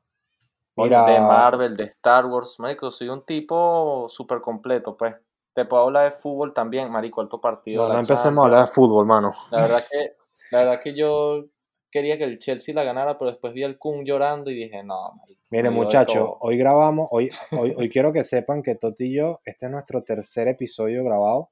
Mira, 0.75 1.05
De 1.05 1.19
Marvel, 1.19 1.75
de 1.75 1.85
Star 1.85 2.25
Wars, 2.27 2.59
marico, 2.59 2.91
soy 2.91 3.09
un 3.09 3.25
tipo 3.25 4.05
súper 4.09 4.41
completo, 4.41 4.95
pues. 4.95 5.15
Te 5.53 5.65
puedo 5.65 5.83
hablar 5.83 6.05
de 6.05 6.11
fútbol 6.11 6.53
también, 6.53 6.91
marico, 6.91 7.19
alto 7.19 7.41
partido. 7.41 7.81
no, 7.81 7.87
la 7.87 7.95
no 7.95 8.01
empecemos 8.01 8.43
a 8.43 8.45
hablar 8.45 8.65
de 8.67 8.71
fútbol, 8.71 9.07
mano. 9.07 9.33
La 9.49 9.61
verdad 9.61 9.83
que, 9.89 10.15
la 10.51 10.59
verdad 10.59 10.81
que 10.81 10.95
yo 10.95 11.45
quería 11.89 12.19
que 12.19 12.25
el 12.25 12.37
Chelsea 12.37 12.75
la 12.75 12.83
ganara, 12.83 13.17
pero 13.17 13.31
después 13.31 13.53
vi 13.53 13.63
al 13.63 13.79
Kun 13.79 14.05
llorando 14.05 14.51
y 14.51 14.55
dije, 14.55 14.83
no, 14.83 15.13
marico. 15.13 15.41
De 15.49 15.69
muchachos, 15.71 16.13
todo". 16.13 16.37
hoy 16.41 16.57
grabamos, 16.57 17.07
hoy, 17.09 17.29
hoy, 17.57 17.73
hoy 17.75 17.89
quiero 17.89 18.13
que 18.13 18.23
sepan 18.23 18.61
que 18.61 18.75
Toti 18.75 19.05
y 19.05 19.15
yo, 19.15 19.39
este 19.45 19.65
es 19.65 19.71
nuestro 19.71 20.03
tercer 20.03 20.47
episodio 20.47 21.03
grabado. 21.03 21.49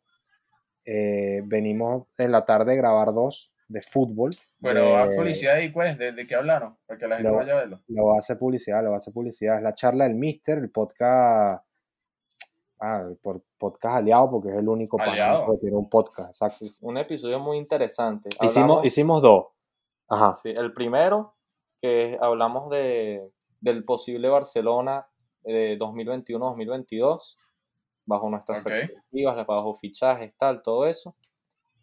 Eh, 0.85 1.41
venimos 1.45 2.05
en 2.19 2.31
la 2.31 2.45
tarde 2.45 2.73
a 2.73 2.75
grabar 2.75 3.11
dos 3.11 3.54
de 3.67 3.81
fútbol. 3.81 4.31
Bueno, 4.59 4.81
de- 4.81 4.95
haz 4.95 5.09
publicidad 5.15 5.55
ahí, 5.55 5.69
pues, 5.69 5.97
¿de, 5.97 6.11
de 6.11 6.27
qué 6.27 6.35
hablaron? 6.35 6.77
Para 6.85 6.97
que 6.99 7.07
la 7.07 7.15
gente 7.17 7.31
Lo- 7.31 7.37
vaya 7.37 7.53
a 7.53 7.55
verlo. 7.65 7.79
A 8.13 8.17
hacer 8.19 8.37
publicidad, 8.37 8.85
a 8.85 8.95
hacer 8.95 9.13
publicidad. 9.13 9.57
Es 9.57 9.63
la 9.63 9.73
charla 9.73 10.03
del 10.05 10.15
Mister, 10.15 10.57
el 10.59 10.69
podcast. 10.71 11.63
Ah, 12.79 13.03
el 13.09 13.17
por- 13.17 13.41
podcast 13.57 13.95
aliado, 13.97 14.29
porque 14.29 14.49
es 14.49 14.55
el 14.57 14.67
único 14.67 14.99
Aliado. 14.99 15.51
que 15.51 15.57
tiene 15.59 15.77
un 15.77 15.89
podcast, 15.89 16.29
exacto. 16.29 16.65
Un 16.81 16.97
episodio 16.97 17.39
muy 17.39 17.57
interesante. 17.57 18.29
Hicimos, 18.29 18.55
Hablamos- 18.57 18.85
hicimos 18.85 19.21
dos. 19.21 19.45
Ajá. 20.09 20.35
Sí, 20.43 20.49
el 20.49 20.73
primero, 20.73 21.35
que 21.81 22.17
hablamos 22.21 22.69
de, 22.69 23.31
del 23.61 23.83
posible 23.85 24.29
Barcelona 24.29 25.07
de 25.43 25.77
2021-2022, 25.77 27.37
bajo 28.05 28.29
nuestras 28.29 28.63
perspectivas, 28.63 29.47
bajo 29.47 29.73
fichajes, 29.73 30.33
tal, 30.37 30.61
todo 30.61 30.85
eso. 30.85 31.15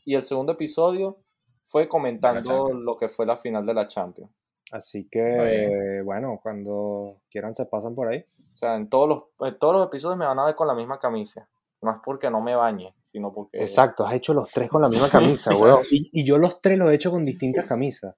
Y 0.05 0.15
el 0.15 0.23
segundo 0.23 0.53
episodio 0.53 1.22
fue 1.65 1.89
comentando 1.89 2.73
lo 2.73 2.97
que 2.99 3.09
fue 3.09 3.27
la 3.27 3.37
final 3.37 3.65
de 3.67 3.75
la 3.75 3.87
Champions. 3.87 4.31
Así 4.71 5.09
que, 5.11 6.01
bueno, 6.05 6.39
cuando 6.43 7.21
quieran 7.31 7.55
se 7.55 7.67
pasan 7.67 7.95
por 7.95 8.09
ahí. 8.09 8.25
O 8.53 8.57
sea, 8.57 8.77
en 8.77 8.89
todos 8.89 9.09
los, 9.09 9.49
en 9.49 9.59
todos 9.59 9.75
los 9.75 9.87
episodios 9.87 10.19
me 10.19 10.27
van 10.27 10.39
a 10.39 10.45
ver 10.45 10.55
con 10.55 10.67
la 10.67 10.75
misma 10.75 10.99
camisa. 10.99 11.49
No 11.83 11.91
es 11.91 11.97
porque 12.05 12.31
no 12.31 12.41
me 12.41 12.55
bañe, 12.55 12.95
sino 13.03 13.33
porque... 13.33 13.61
Exacto, 13.61 14.07
has 14.07 14.15
hecho 14.15 14.33
los 14.35 14.51
tres 14.51 14.69
con 14.69 14.83
la 14.83 14.89
misma 14.89 15.09
camisa, 15.11 15.53
Sí. 15.53 15.61
weón. 15.61 15.81
Y, 15.91 16.21
y 16.21 16.25
yo 16.25 16.39
los 16.39 16.61
tres 16.61 16.79
los 16.79 16.91
he 16.91 16.95
hecho 16.95 17.11
con 17.11 17.25
distintas 17.25 17.67
camisas. 17.67 18.15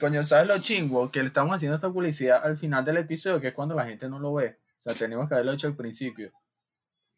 Coño, 0.00 0.24
¿sabes 0.24 0.48
lo 0.48 0.58
chingo? 0.58 1.10
Que 1.10 1.20
le 1.20 1.26
estamos 1.26 1.54
haciendo 1.54 1.76
esta 1.76 1.92
publicidad 1.92 2.42
al 2.42 2.56
final 2.56 2.84
del 2.84 2.96
episodio, 2.96 3.40
que 3.40 3.48
es 3.48 3.54
cuando 3.54 3.74
la 3.74 3.84
gente 3.84 4.08
no 4.08 4.18
lo 4.18 4.32
ve. 4.34 4.58
O 4.84 4.90
sea, 4.90 4.98
tenemos 4.98 5.28
que 5.28 5.34
haberlo 5.34 5.52
hecho 5.52 5.66
al 5.66 5.76
principio. 5.76 6.32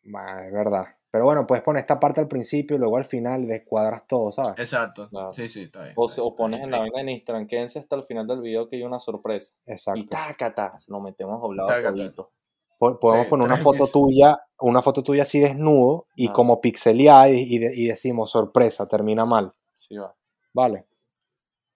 Ma, 0.03 0.44
Es 0.47 0.53
verdad. 0.53 0.85
Pero 1.14 1.27
bueno, 1.27 1.46
puedes 1.46 1.62
poner 1.62 1.81
esta 1.83 2.00
parte 2.00 2.20
al 2.20 2.27
principio 2.27 2.74
y 2.74 2.81
luego 2.81 2.96
al 2.96 3.05
final 3.05 3.46
descuadras 3.46 4.03
todo, 4.09 4.33
¿sabes? 4.33 4.59
Exacto. 4.59 5.09
Claro. 5.11 5.33
Sí, 5.33 5.46
sí, 5.46 5.62
está 5.62 5.85
bien. 5.85 5.92
O, 5.94 6.07
está 6.07 6.22
pones 6.37 6.59
en 6.61 6.72
la 6.72 6.81
vaina 6.81 7.03
en 7.03 7.09
Instagram, 7.11 7.46
quédense 7.46 7.79
hasta 7.79 7.94
el 7.94 8.03
final 8.03 8.27
del 8.27 8.40
video 8.40 8.68
que 8.68 8.74
hay 8.74 8.83
una 8.83 8.98
sorpresa. 8.98 9.55
Y 9.64 9.70
Exacto. 9.70 10.05
tácata, 10.11 10.77
lo 10.88 10.98
metemos 11.00 11.40
doblado 11.40 11.68
Tácata. 11.68 11.92
todito. 11.92 12.33
Po- 12.81 12.98
Podemos 12.98 13.29
poner 13.29 13.46
una 13.46 13.59
foto 13.59 13.87
tuya, 13.87 14.37
una 14.59 14.83
foto 14.83 15.05
tuya 15.05 15.22
así 15.22 15.38
desnudo 15.38 16.09
y 16.16 16.31
Ah. 16.31 16.33
como 16.33 16.61
pixeleada 16.61 17.29
y, 17.29 17.42
y 17.42 17.59
de- 17.61 17.77
y 17.77 17.87
decimos 17.87 18.33
sorpresa, 18.33 18.88
termina 18.88 19.24
mal. 19.24 19.55
Sí, 19.72 19.96
va. 19.96 20.12
Vale. 20.53 20.85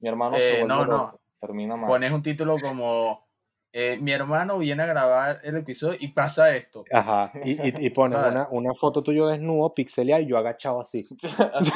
Mi 0.00 0.08
hermano 0.08 0.36
Eh, 0.36 0.56
se 0.62 0.64
no, 0.64 0.84
no. 0.84 1.20
Termina 1.40 1.76
mal. 1.76 1.88
Pones 1.88 2.10
un 2.10 2.24
título 2.24 2.56
como 2.60 3.27
eh, 3.72 3.98
Mi 4.00 4.12
hermano 4.12 4.58
viene 4.58 4.82
a 4.82 4.86
grabar 4.86 5.40
el 5.42 5.56
episodio 5.56 5.96
y 6.00 6.08
pasa 6.08 6.54
esto. 6.56 6.84
Ajá. 6.92 7.32
Y, 7.44 7.52
y, 7.52 7.54
¿Sabes? 7.94 8.32
una, 8.32 8.48
una 8.50 8.74
foto 8.74 9.02
tuyo 9.02 9.26
desnudo, 9.26 9.74
pixeleada 9.74 10.22
y 10.22 10.26
yo 10.26 10.38
agachado 10.38 10.80
así. 10.80 11.06
Así. 11.54 11.72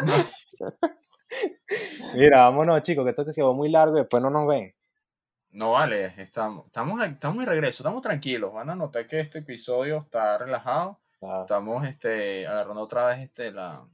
Mira, 2.14 2.42
vámonos, 2.42 2.82
chicos, 2.82 3.04
que 3.04 3.10
esto 3.10 3.24
que 3.24 3.32
quedó 3.32 3.54
muy 3.54 3.70
largo 3.70 3.96
y 3.96 4.00
después 4.00 4.22
no 4.22 4.30
nos 4.30 4.46
ven. 4.46 4.74
No 5.50 5.72
vale, 5.72 6.12
estamos, 6.18 6.66
estamos, 6.66 7.00
estamos 7.02 7.44
de 7.44 7.50
regreso, 7.50 7.82
estamos 7.82 8.02
tranquilos. 8.02 8.52
Van 8.52 8.70
a 8.70 8.74
notar 8.74 9.06
que 9.06 9.20
este 9.20 9.38
episodio 9.38 9.98
está 9.98 10.36
relajado. 10.38 11.00
Estamos 11.40 11.86
este, 11.86 12.46
agarrando 12.46 12.82
otra 12.82 13.06
vez 13.06 13.20
este, 13.20 13.50
la, 13.50 13.86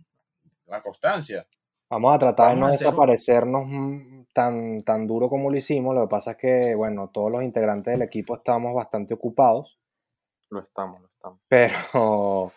la 0.66 0.82
constancia. 0.82 1.46
Vamos 1.90 2.14
a 2.14 2.18
tratar 2.18 2.54
de 2.54 2.60
no 2.60 2.66
un- 2.66 2.72
desaparecernos 2.72 3.64
mm, 3.66 4.22
tan, 4.32 4.80
tan 4.82 5.06
duro 5.06 5.28
como 5.28 5.50
lo 5.50 5.56
hicimos. 5.56 5.94
Lo 5.94 6.02
que 6.02 6.08
pasa 6.10 6.30
es 6.32 6.36
que, 6.36 6.74
bueno, 6.76 7.08
todos 7.12 7.30
los 7.32 7.42
integrantes 7.42 7.92
del 7.92 8.02
equipo 8.02 8.34
estamos 8.36 8.74
bastante 8.74 9.12
ocupados. 9.14 9.78
Lo 10.50 10.60
estamos, 10.60 11.00
lo 11.00 11.08
estamos. 11.08 11.40
Pero, 11.48 12.52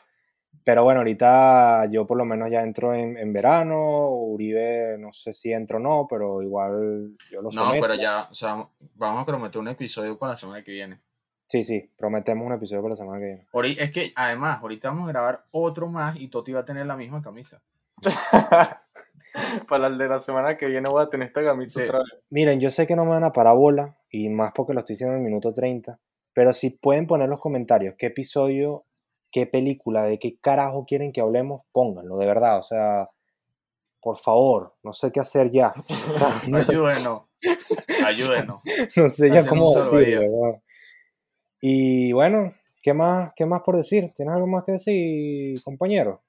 pero 0.64 0.84
bueno, 0.84 1.00
ahorita 1.00 1.86
yo 1.92 2.06
por 2.06 2.18
lo 2.18 2.26
menos 2.26 2.50
ya 2.52 2.62
entro 2.62 2.94
en, 2.94 3.18
en 3.18 3.34
verano. 3.34 4.10
Uribe, 4.12 4.98
no 5.00 5.12
sé 5.12 5.34
si 5.34 5.52
entro 5.52 5.78
o 5.78 5.82
no, 5.82 6.06
pero 6.08 6.42
igual 6.44 7.18
yo 7.32 7.42
lo 7.42 7.50
No, 7.52 7.66
someto. 7.66 7.82
pero 7.82 7.96
ya, 7.96 8.28
o 8.30 8.34
sea, 8.34 8.68
vamos 8.96 9.22
a 9.24 9.26
prometer 9.26 9.60
un 9.60 9.68
episodio 9.68 10.18
para 10.18 10.34
la 10.34 10.38
semana 10.38 10.64
que 10.64 10.72
viene. 10.72 11.02
Sí, 11.48 11.64
sí, 11.64 11.92
prometemos 11.98 12.46
un 12.48 12.54
episodio 12.54 12.82
para 12.82 12.92
la 12.94 12.96
semana 12.96 13.20
que 13.20 13.26
viene. 13.26 13.48
Es 13.84 13.92
que 13.92 14.12
además, 14.16 14.60
ahorita 14.62 14.90
vamos 14.90 15.06
a 15.06 15.12
grabar 15.12 15.46
otro 15.52 15.88
más 15.88 16.20
y 16.20 16.28
Toti 16.28 16.52
va 16.54 16.62
a 16.62 16.66
tener 16.66 16.86
la 16.86 16.96
misma 16.96 17.22
camisa. 17.22 17.62
Para 19.70 19.88
el 19.88 19.98
de 19.98 20.08
la 20.08 20.20
semana 20.20 20.58
que 20.58 20.68
viene 20.68 20.90
voy 20.90 21.02
a 21.04 21.10
tener 21.10 21.28
esta 21.28 21.44
camisa 21.44 21.80
Sí. 21.82 21.86
otra 21.88 22.00
vez. 22.00 22.08
Miren, 22.30 22.60
yo 22.60 22.70
sé 22.72 22.86
que 22.88 22.96
no 22.96 23.04
me 23.06 23.12
van 23.12 23.24
a 23.24 23.34
parar 23.34 23.56
bola, 23.56 23.98
y 24.10 24.30
más 24.30 24.52
porque 24.56 24.74
lo 24.74 24.80
estoy 24.80 24.94
diciendo 24.94 25.16
en 25.16 25.22
el 25.22 25.26
minuto 25.26 25.54
30, 25.54 26.00
Pero 26.34 26.52
si 26.54 26.72
pueden 26.72 27.06
poner 27.06 27.26
en 27.26 27.32
los 27.32 27.40
comentarios 27.40 27.96
qué 27.98 28.08
episodio, 28.08 28.86
qué 29.32 29.46
película, 29.46 30.04
de 30.06 30.18
qué 30.18 30.38
carajo 30.40 30.86
quieren 30.86 31.12
que 31.12 31.22
hablemos, 31.22 31.62
pónganlo, 31.72 32.18
de 32.18 32.26
verdad. 32.26 32.58
O 32.60 32.64
sea, 32.64 33.10
por 34.02 34.18
favor, 34.18 34.74
no 34.84 34.94
sé 34.94 35.12
qué 35.12 35.20
hacer 35.20 35.52
ya. 35.52 35.74
O 35.78 36.12
sea, 36.12 36.30
no, 36.50 36.58
Ayúdenos. 36.70 37.24
Ayúdenos. 38.06 38.62
no 38.96 39.10
sé 39.10 39.30
ya 39.30 39.46
cómo 39.48 39.72
decirlo. 39.74 40.62
Y 41.62 42.12
bueno, 42.14 42.54
¿qué 42.82 42.94
más, 42.94 43.32
¿qué 43.36 43.46
más 43.46 43.62
por 43.62 43.78
decir? 43.78 44.12
¿Tienes 44.16 44.34
algo 44.34 44.48
más 44.48 44.64
que 44.66 44.74
decir, 44.74 45.62
compañero? 45.64 46.23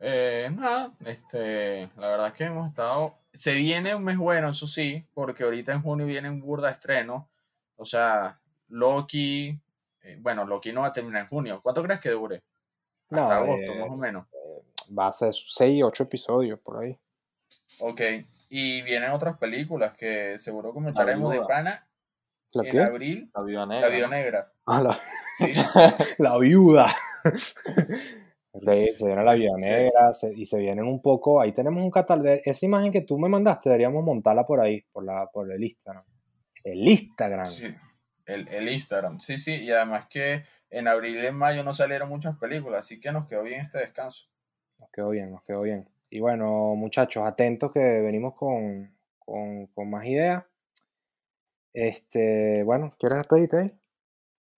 Eh, 0.00 0.50
nada, 0.52 0.92
este, 1.04 1.88
la 1.96 2.08
verdad 2.08 2.26
es 2.28 2.32
que 2.34 2.44
hemos 2.44 2.66
estado. 2.70 3.14
Se 3.32 3.54
viene 3.54 3.94
un 3.94 4.04
mes 4.04 4.16
bueno, 4.18 4.50
eso 4.50 4.66
sí, 4.66 5.04
porque 5.14 5.44
ahorita 5.44 5.72
en 5.72 5.82
junio 5.82 6.06
viene 6.06 6.28
un 6.30 6.40
burda 6.40 6.70
estreno. 6.70 7.28
O 7.76 7.84
sea, 7.84 8.38
Loki. 8.68 9.58
eh, 10.02 10.18
bueno, 10.20 10.44
Loki 10.44 10.72
no 10.72 10.82
va 10.82 10.88
a 10.88 10.92
terminar 10.92 11.22
en 11.22 11.28
junio. 11.28 11.60
¿Cuánto 11.62 11.82
crees 11.82 12.00
que 12.00 12.10
dure? 12.10 12.42
No, 13.10 13.22
Hasta 13.22 13.36
agosto, 13.38 13.72
eh, 13.72 13.78
más 13.80 13.90
o 13.90 13.96
menos. 13.96 14.26
Va 14.96 15.08
a 15.08 15.12
ser 15.12 15.32
6, 15.34 15.82
8 15.84 16.02
episodios 16.04 16.58
por 16.60 16.82
ahí. 16.82 16.98
Ok. 17.80 18.00
Y 18.50 18.82
vienen 18.82 19.10
otras 19.10 19.38
películas 19.38 19.96
que 19.96 20.38
seguro 20.38 20.72
comentaremos 20.72 21.30
de 21.30 21.38
Viuda. 21.38 21.48
pana 21.48 21.88
¿La 22.52 22.62
en 22.64 22.70
qué? 22.70 22.80
abril. 22.82 23.30
La 23.34 23.42
viuda 23.42 23.60
La 23.60 23.66
negra. 23.66 23.88
Viuda 23.88 24.08
Negra. 24.08 24.52
Ah, 24.66 24.82
la, 24.82 25.00
Sí. 25.38 25.52
la 26.18 26.38
viuda. 26.38 26.94
Se 28.54 29.06
viene 29.06 29.24
la 29.24 29.34
negra 29.34 30.12
se- 30.14 30.32
y 30.32 30.46
se 30.46 30.58
vienen 30.58 30.86
un 30.86 31.02
poco. 31.02 31.40
Ahí 31.40 31.52
tenemos 31.52 31.82
un 31.82 31.90
catálogo. 31.90 32.28
Esa 32.44 32.66
imagen 32.66 32.92
que 32.92 33.00
tú 33.00 33.18
me 33.18 33.28
mandaste, 33.28 33.68
deberíamos 33.68 34.04
montarla 34.04 34.46
por 34.46 34.60
ahí, 34.60 34.82
por, 34.92 35.04
la, 35.04 35.26
por 35.32 35.50
el 35.50 35.62
Instagram. 35.64 36.04
El 36.62 36.88
Instagram. 36.88 37.48
Sí, 37.48 37.74
el, 38.26 38.48
el 38.48 38.68
Instagram. 38.68 39.20
Sí, 39.20 39.38
sí, 39.38 39.54
y 39.56 39.70
además 39.70 40.06
que 40.08 40.44
en 40.70 40.88
abril 40.88 41.16
y 41.16 41.26
en 41.26 41.36
mayo 41.36 41.64
no 41.64 41.74
salieron 41.74 42.08
muchas 42.08 42.36
películas, 42.38 42.80
así 42.80 43.00
que 43.00 43.12
nos 43.12 43.26
quedó 43.26 43.42
bien 43.42 43.60
este 43.60 43.78
descanso. 43.78 44.26
Nos 44.78 44.90
quedó 44.90 45.10
bien, 45.10 45.30
nos 45.32 45.42
quedó 45.42 45.62
bien. 45.62 45.88
Y 46.10 46.20
bueno, 46.20 46.74
muchachos, 46.76 47.24
atentos 47.24 47.72
que 47.72 47.80
venimos 47.80 48.34
con, 48.34 48.96
con, 49.18 49.66
con 49.66 49.90
más 49.90 50.04
ideas. 50.06 50.44
Este, 51.72 52.62
bueno, 52.62 52.94
¿quieres 52.98 53.18
despedirte 53.18 53.56
ahí? 53.58 53.72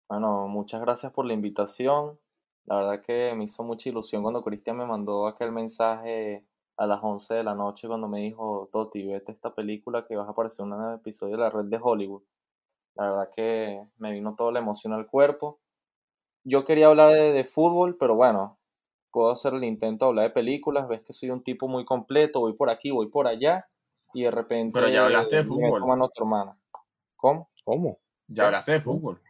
Bueno, 0.09 0.47
muchas 0.47 0.81
gracias 0.81 1.11
por 1.13 1.25
la 1.25 1.33
invitación. 1.33 2.19
La 2.65 2.77
verdad 2.77 3.01
que 3.01 3.33
me 3.35 3.43
hizo 3.43 3.63
mucha 3.63 3.89
ilusión 3.89 4.23
cuando 4.23 4.43
Cristian 4.43 4.77
me 4.77 4.85
mandó 4.85 5.27
aquel 5.27 5.51
mensaje 5.51 6.43
a 6.77 6.87
las 6.87 6.99
11 7.01 7.35
de 7.35 7.43
la 7.43 7.55
noche 7.55 7.87
cuando 7.87 8.07
me 8.07 8.19
dijo, 8.19 8.69
Toti, 8.71 9.05
vete 9.05 9.31
esta 9.31 9.53
película 9.53 10.05
que 10.05 10.15
vas 10.15 10.27
a 10.27 10.31
aparecer 10.31 10.65
en 10.65 10.73
un 10.73 10.95
episodio 10.95 11.37
de 11.37 11.41
la 11.41 11.49
red 11.49 11.65
de 11.65 11.79
Hollywood. 11.81 12.23
La 12.95 13.09
verdad 13.09 13.29
que 13.35 13.85
me 13.97 14.11
vino 14.11 14.35
toda 14.35 14.51
la 14.51 14.59
emoción 14.59 14.93
al 14.93 15.07
cuerpo. 15.07 15.59
Yo 16.43 16.65
quería 16.65 16.87
hablar 16.87 17.11
de, 17.11 17.33
de 17.33 17.43
fútbol, 17.43 17.97
pero 17.97 18.15
bueno, 18.15 18.57
puedo 19.11 19.31
hacer 19.31 19.53
el 19.53 19.63
intento 19.63 20.05
de 20.05 20.09
hablar 20.09 20.27
de 20.27 20.33
películas. 20.33 20.87
Ves 20.87 21.01
que 21.01 21.13
soy 21.13 21.29
un 21.29 21.43
tipo 21.43 21.67
muy 21.67 21.85
completo, 21.85 22.39
voy 22.39 22.53
por 22.53 22.69
aquí, 22.69 22.91
voy 22.91 23.07
por 23.07 23.27
allá, 23.27 23.67
y 24.13 24.23
de 24.23 24.31
repente... 24.31 24.71
Pero 24.73 24.89
ya 24.89 25.05
hablaste 25.05 25.37
de 25.37 25.43
fútbol. 25.43 25.79
toman 25.79 26.01
otra 26.01 26.23
hermana. 26.23 26.57
¿Cómo? 27.15 27.49
¿Cómo? 27.63 27.99
Ya 28.27 28.47
hablaste 28.47 28.73
de 28.73 28.81
fútbol. 28.81 29.21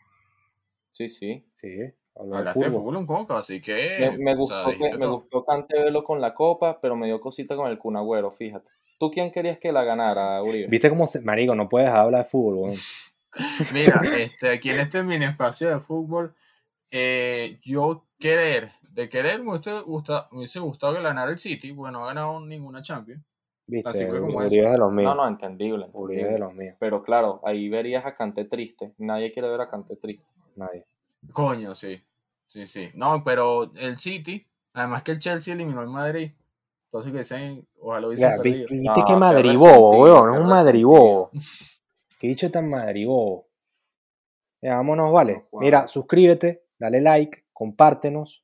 Sí, 0.91 1.09
sí. 1.09 1.45
Sí, 1.53 1.93
hablar 2.15 2.43
de 2.43 2.49
Hablaste 2.49 2.59
de 2.59 2.65
fútbol. 2.67 2.81
fútbol 2.81 2.95
un 2.97 3.05
poco, 3.07 3.33
así 3.35 3.59
que. 3.61 3.97
Me, 3.99 4.17
me 4.17 4.33
o 4.33 4.37
gustó, 4.37 4.65
sea, 4.71 4.91
que, 4.91 4.97
me 4.97 5.07
gustó 5.07 5.43
Cantevelo 5.43 6.03
con 6.03 6.21
la 6.21 6.33
copa, 6.33 6.79
pero 6.81 6.95
me 6.95 7.07
dio 7.07 7.19
cosita 7.19 7.55
con 7.55 7.67
el 7.69 7.77
Kun 7.77 7.97
Agüero, 7.97 8.31
fíjate. 8.31 8.69
¿Tú 8.97 9.11
quién 9.11 9.31
querías 9.31 9.59
que 9.59 9.71
la 9.71 9.83
ganara, 9.83 10.41
Uribe? 10.41 10.67
¿Viste 10.67 10.89
cómo 10.89 11.05
se... 11.07 11.19
Marico, 11.21 11.53
no 11.55 11.67
puedes 11.67 11.89
hablar 11.89 12.23
de 12.23 12.29
fútbol, 12.29 12.55
weón. 12.55 12.75
Mira, 13.73 14.01
este, 14.17 14.49
aquí 14.49 14.69
en 14.69 14.79
este 14.79 15.03
mini 15.03 15.25
espacio 15.25 15.69
de 15.69 15.79
fútbol, 15.81 16.33
eh, 16.91 17.59
yo 17.63 18.05
querer, 18.19 18.71
de 18.93 19.09
querer, 19.09 19.43
me 19.43 19.49
hubiese, 19.51 19.81
gusta- 19.81 20.29
me 20.31 20.37
hubiese 20.39 20.59
gustado 20.59 20.93
que 20.95 21.01
ganara 21.01 21.29
el 21.31 21.37
City, 21.37 21.73
porque 21.73 21.91
no 21.91 22.03
ha 22.03 22.07
ganado 22.07 22.39
ninguna 22.39 22.81
Champions. 22.81 23.21
¿Viste? 23.67 23.89
Así 23.89 24.05
fue 24.05 24.21
como 24.21 24.37
Uribe 24.37 24.63
es 24.65 24.71
de 24.71 24.77
los 24.77 24.91
míos. 24.93 25.13
No, 25.15 25.23
no, 25.23 25.27
entendible. 25.27 25.89
Uribe 25.91 26.21
es 26.21 26.27
entendible. 26.27 26.33
de 26.33 26.39
los 26.39 26.53
míos. 26.53 26.75
Pero 26.79 27.03
claro, 27.03 27.41
ahí 27.43 27.67
verías 27.67 28.05
a 28.05 28.13
Canté 28.15 28.45
triste. 28.45 28.93
Nadie 28.99 29.31
quiere 29.31 29.49
ver 29.49 29.59
a 29.59 29.67
Canté 29.69 29.95
triste. 29.97 30.31
Nadie. 30.55 30.85
Coño, 31.33 31.75
sí. 31.75 32.01
Sí, 32.47 32.65
sí. 32.65 32.89
No, 32.93 33.23
pero 33.23 33.71
el 33.75 33.97
City, 33.99 34.45
además 34.73 35.03
que 35.03 35.11
el 35.11 35.19
Chelsea 35.19 35.53
eliminó 35.53 35.81
al 35.81 35.89
Madrid. 35.89 36.31
Entonces 36.85 37.11
que 37.11 37.17
dicen, 37.19 37.67
ojalá 37.81 38.07
hubiesen 38.07 38.29
vi- 38.29 38.37
perdido. 38.51 38.67
¿Viste 38.69 38.99
No, 39.01 39.05
qué 39.05 39.15
madribobo, 39.15 40.03
weón? 40.03 40.35
Es 40.35 40.41
un 40.41 40.47
madribobo. 40.49 41.31
Qué 42.19 42.27
dicho 42.29 42.49
tan 42.49 42.69
madribobo. 42.69 43.47
Ya, 44.61 44.75
vámonos, 44.77 45.11
vale. 45.11 45.45
Wow. 45.51 45.61
Mira, 45.61 45.87
suscríbete, 45.87 46.63
dale 46.79 47.01
like, 47.01 47.45
compártenos. 47.53 48.43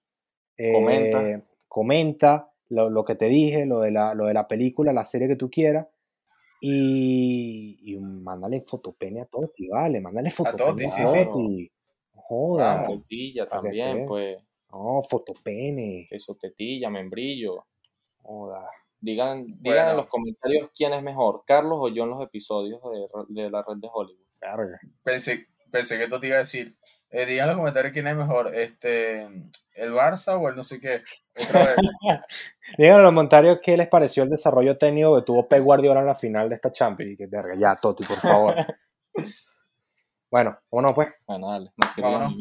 eh, 0.57 0.73
Comenta. 0.73 1.41
comenta 1.67 2.53
lo, 2.69 2.89
lo 2.89 3.03
que 3.05 3.15
te 3.15 3.25
dije, 3.25 3.65
lo 3.65 3.79
de, 3.79 3.91
la, 3.91 4.13
lo 4.13 4.25
de 4.27 4.33
la 4.33 4.47
película, 4.47 4.91
la 4.93 5.05
serie 5.05 5.27
que 5.29 5.35
tú 5.37 5.49
quieras. 5.49 5.87
Y, 6.59 7.79
y 7.81 7.97
mándale 7.97 8.61
fotopene 8.61 9.21
a 9.21 9.25
Toti, 9.25 9.67
vale. 9.69 9.99
Mándale 10.01 10.29
fotopene 10.29 10.65
Toti, 10.65 10.85
a 10.85 10.89
sí, 10.89 10.95
sí. 10.95 11.25
Toti. 11.25 11.71
No 11.71 11.80
jodas. 12.31 12.87
Tetilla 12.87 13.45
que 13.45 13.49
también, 13.49 14.05
pues. 14.05 14.37
No, 14.71 15.01
fotopene. 15.01 16.07
Eso, 16.09 16.35
tetilla, 16.35 16.89
membrillo. 16.89 17.65
Joda. 18.21 18.69
Digan, 18.99 19.45
digan 19.45 19.59
Bueno. 19.61 19.89
en 19.91 19.97
los 19.97 20.07
comentarios 20.07 20.69
quién 20.75 20.93
es 20.93 21.01
mejor, 21.03 21.43
Carlos 21.45 21.79
o 21.81 21.89
yo 21.89 22.03
en 22.03 22.11
los 22.11 22.21
episodios 22.23 22.79
de, 23.27 23.41
de 23.41 23.49
la 23.49 23.63
red 23.67 23.77
de 23.77 23.89
Hollywood. 23.91 24.25
Verga. 24.39 24.79
Pensé, 25.03 25.47
pensé 25.71 25.97
que 25.97 26.03
esto 26.05 26.19
te 26.19 26.27
iba 26.27 26.35
a 26.37 26.39
decir. 26.39 26.75
Eh, 27.09 27.25
digan 27.25 27.49
en 27.49 27.55
los 27.55 27.57
comentarios 27.57 27.91
quién 27.93 28.07
es 28.07 28.15
mejor, 28.15 28.55
este, 28.55 29.23
el 29.73 29.91
Barça 29.91 30.39
o 30.39 30.47
el 30.47 30.55
no 30.55 30.63
sé 30.63 30.79
qué. 30.79 31.01
Otra 31.43 31.65
vez. 31.65 31.75
Digan 32.77 32.97
en 32.97 33.03
los 33.03 33.09
comentarios 33.11 33.59
qué 33.61 33.75
les 33.75 33.89
pareció 33.89 34.23
el 34.23 34.29
desarrollo 34.29 34.77
técnico 34.77 35.15
que 35.17 35.23
tuvo 35.23 35.47
Pep 35.49 35.61
Guardiola 35.61 35.99
en 35.99 36.05
la 36.05 36.15
final 36.15 36.47
de 36.47 36.55
esta 36.55 36.71
Champions. 36.71 37.11
Y 37.13 37.17
que 37.17 37.27
verga, 37.27 37.55
ya, 37.57 37.75
Toti, 37.75 38.05
por 38.05 38.17
favor. 38.17 38.55
bueno, 40.31 40.57
vámonos 40.71 40.93
pues. 40.95 41.09
Bueno, 41.27 41.51
dale, 41.51 41.71
nos 41.77 41.95
Vámonos. 41.97 42.33